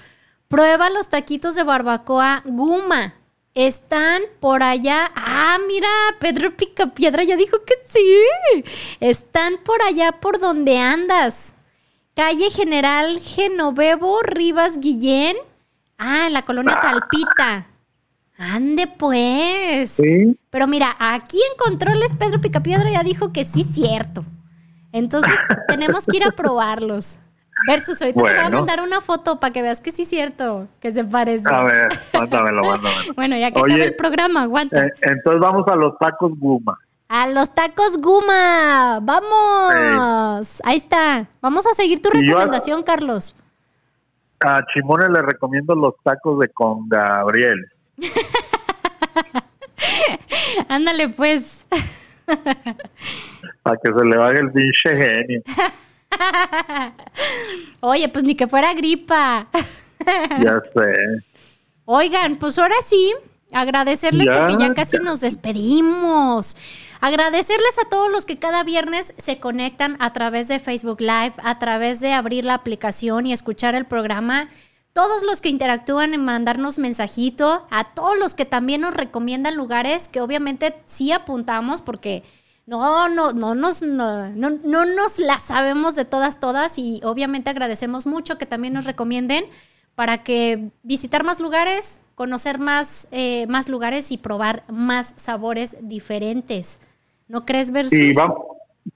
[0.47, 3.15] prueba los taquitos de barbacoa Guma.
[3.55, 5.11] Están por allá.
[5.15, 5.87] Ah, mira,
[6.19, 8.65] Pedro Picapiedra ya dijo que sí.
[8.99, 11.53] Están por allá por donde andas.
[12.15, 15.35] Calle General Genovevo Rivas Guillén.
[15.97, 17.65] Ah, en la colonia Talpita.
[18.37, 19.91] Ande pues.
[19.91, 24.23] sí Pero mira, aquí en controles Pedro Picapiedra ya dijo que sí cierto.
[24.91, 25.31] Entonces
[25.67, 27.19] tenemos que ir a probarlos.
[27.67, 28.57] Versus, ahorita te voy a Bueno.
[28.57, 31.47] mandar una foto para que veas que sí cierto, que se parece.
[31.47, 34.85] a ver mándamelo mándamelo Bueno, ya que Oye, acabe el programa, aguanta.
[34.85, 36.77] Eh, entonces vamos a los tacos Guma
[37.15, 40.59] A los tacos Guma, vamos.
[40.63, 41.27] Ahí está.
[41.41, 43.35] Vamos a seguir tu Y recomendación, Carlos.
[44.39, 47.67] A Chimone le recomiendo los tacos de con Gabriel.
[50.67, 51.67] Ándale, pues.
[52.25, 55.43] Para que se le vaya el pinche genio.
[57.81, 59.45] Oye, pues ni que fuera gripa.
[60.39, 61.21] Ya sé.
[61.85, 63.13] Oigan, pues ahora sí,
[63.51, 65.03] agradecerles Ya, porque ya casi ya.
[65.03, 66.57] nos despedimos.
[67.03, 71.59] Agradecerles a todos los que cada viernes se conectan a través de Facebook Live, a
[71.59, 74.47] través de abrir la aplicación y escuchar el programa.
[74.93, 80.07] Todos los que interactúan en mandarnos mensajito, a todos los que también nos recomiendan lugares
[80.07, 82.23] que obviamente sí apuntamos porque
[82.67, 87.49] no, no, no nos, no, no, no nos la sabemos de todas, todas y obviamente
[87.49, 89.43] agradecemos mucho que también nos recomienden
[89.95, 96.79] para que visitar más lugares, conocer más, eh, más lugares y probar más sabores diferentes.
[97.27, 97.93] ¿No crees, Versus?
[97.93, 98.37] Y vamos,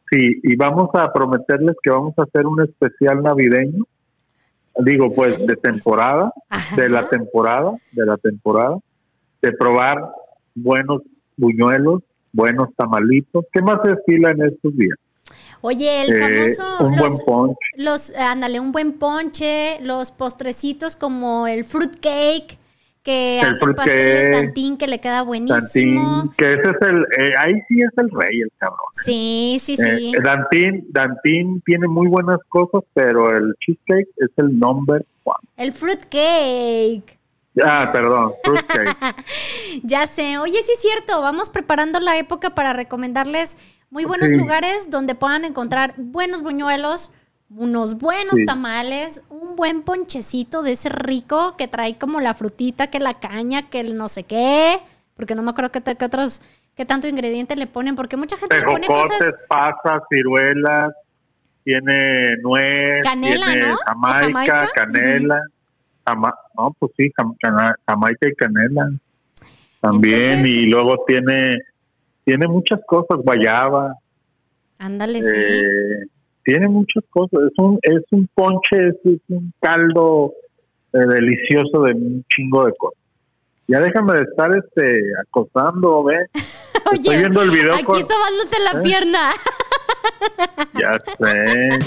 [0.09, 3.83] sí, y vamos a prometerles que vamos a hacer un especial navideño.
[4.79, 6.75] Digo, pues, de temporada, Ajá.
[6.75, 8.77] de la temporada, de la temporada,
[9.41, 10.11] de probar
[10.53, 11.01] buenos
[11.35, 13.45] buñuelos, buenos tamalitos.
[13.51, 14.97] ¿Qué más se estila en estos días?
[15.61, 16.19] Oye, el Eh,
[16.53, 16.85] famoso...
[16.85, 17.57] un los, buen punch.
[17.77, 22.59] los, ándale, un buen ponche, los postrecitos como el fruit cake,
[23.07, 26.17] que El hace fruit pasteles cake, Dantín, que le queda buenísimo.
[26.17, 28.79] Dantín, que ese es el, eh, ahí sí es el rey, el cabrón.
[28.91, 30.13] Sí, sí, sí.
[30.13, 35.37] Eh, Dantín, Dantín tiene muy buenas cosas, pero el cheesecake es el number one.
[35.55, 37.17] El fruit cake.
[37.63, 38.97] Ah, perdón, fruitcake.
[39.83, 40.37] Ya sé.
[40.37, 41.21] Oye, sí es cierto.
[41.21, 43.57] Vamos preparando la época para recomendarles
[43.89, 44.35] muy buenos Sí.
[44.35, 47.11] lugares donde puedan encontrar buenos buñuelos,
[47.49, 48.45] unos buenos Sí.
[48.45, 53.69] tamales, un buen ponchecito de ese rico que trae como la frutita, que la caña,
[53.69, 54.79] que el no sé qué.
[55.15, 56.41] Porque no me acuerdo qué, qué otros,
[56.75, 57.95] qué tanto ingrediente le ponen.
[57.95, 59.35] Porque mucha gente le pone Tejocotes, cosas.
[59.47, 60.93] pasas, ciruelas,
[61.63, 63.73] tiene nuez, Canela, tiene ¿no?
[63.73, 64.69] ¿O jamaica, jamaica?
[64.75, 65.41] canela.
[66.05, 67.35] jama- no, pues sí, jam-
[67.85, 68.89] jamaica y canela.
[69.81, 71.57] También, Entonces- y luego tiene
[72.23, 73.95] tiene muchas cosas, guayaba,
[74.79, 75.37] Ándale, sí.
[76.47, 77.41] Tiene muchas cosas.
[77.51, 80.31] Es un, es un ponche, es, es un caldo
[80.93, 82.97] eh, delicioso de un chingo de cosas.
[83.67, 86.29] Ya déjame de estar este acosando, ¿ves?
[86.93, 88.83] Estoy Oye, viendo el video aquí con- sobándote la ¿Eh?
[88.83, 89.31] pierna.
[90.73, 91.79] Ya sé.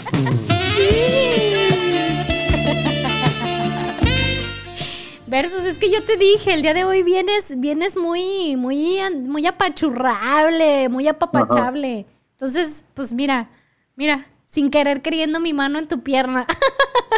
[5.26, 9.46] Versus, es que yo te dije, el día de hoy vienes, vienes muy, muy, muy
[9.46, 12.04] apachurrable, muy apapachable.
[12.32, 13.48] Entonces, pues mira,
[13.96, 16.46] mira, sin querer queriendo mi mano en tu pierna.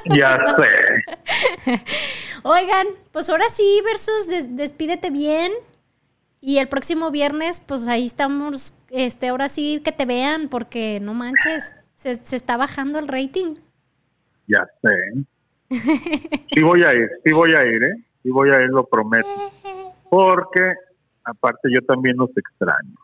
[0.07, 1.77] Ya sé.
[2.43, 5.53] Oigan, pues ahora sí, Versus, des- despídete bien.
[6.41, 11.15] Y el próximo viernes, pues ahí estamos, este, ahora sí que te vean, porque no
[11.15, 13.55] manches, se, se está bajando el rating.
[14.49, 15.79] Ya sé.
[16.53, 17.95] Sí voy a ir, sí voy a ir, ¿eh?
[18.25, 19.29] Sí voy a ir, lo prometo.
[20.11, 20.75] Porque,
[21.25, 22.97] aparte, yo también los extraño.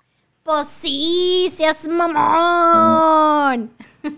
[0.49, 3.71] Pues sí, seas mamón.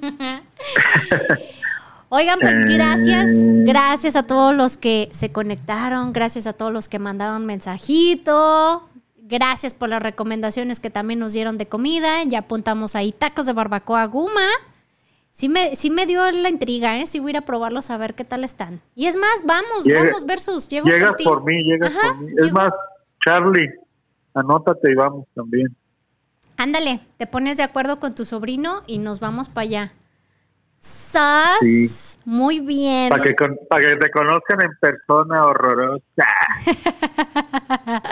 [2.08, 2.64] Oigan, pues Eh.
[2.68, 3.28] gracias,
[3.64, 8.88] gracias a todos los que se conectaron, gracias a todos los que mandaron mensajito,
[9.24, 13.52] gracias por las recomendaciones que también nos dieron de comida, ya apuntamos ahí tacos de
[13.52, 14.46] barbacoa guma.
[15.32, 17.06] Sí me, sí me dio la intriga, ¿eh?
[17.06, 18.80] Sí voy a ir a probarlos a ver qué tal están.
[18.94, 21.24] Y es más, vamos, Llega- vamos versus, llego Llegas por ti.
[21.24, 22.30] por mí, llegas Ajá, por mí.
[22.38, 22.56] Es llego.
[22.56, 22.70] más,
[23.26, 23.68] Charlie,
[24.34, 25.76] anótate y vamos también.
[26.60, 29.92] Ándale, te pones de acuerdo con tu sobrino y nos vamos para allá.
[30.78, 31.56] ¡Sas!
[31.62, 31.88] Sí.
[32.26, 33.08] Muy bien.
[33.08, 36.04] Para que, con- pa' que te conozcan en persona horrorosa.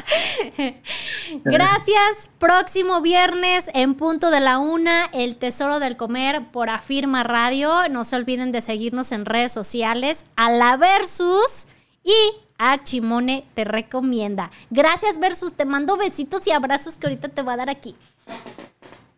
[1.45, 2.31] Gracias.
[2.39, 7.87] Próximo viernes en punto de la una, El Tesoro del Comer por Afirma Radio.
[7.91, 10.25] No se olviden de seguirnos en redes sociales.
[10.37, 11.67] A la Versus
[12.03, 12.15] y
[12.57, 14.51] a Chimone te recomienda.
[14.71, 15.53] Gracias, Versus.
[15.53, 17.95] Te mando besitos y abrazos que ahorita te voy a dar aquí.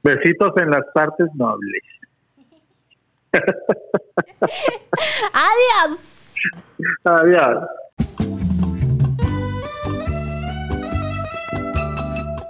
[0.03, 1.83] Besitos en las partes nobles.
[5.33, 6.35] ¡Adiós!
[7.05, 7.65] Adiós.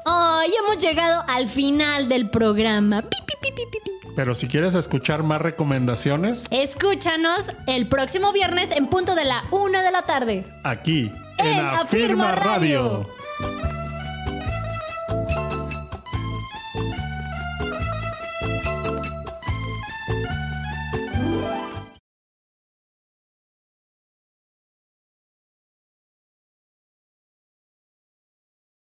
[0.07, 3.03] Hoy hemos llegado al final del programa.
[3.03, 3.91] Pi, pi, pi, pi, pi, pi.
[4.17, 9.83] Pero si quieres escuchar más recomendaciones, Escúchanos el próximo viernes en punto de la una
[9.83, 10.45] de la tarde.
[10.65, 12.83] aquí En en, Afirma Afirma Radio.
[12.83, 13.80] Radio.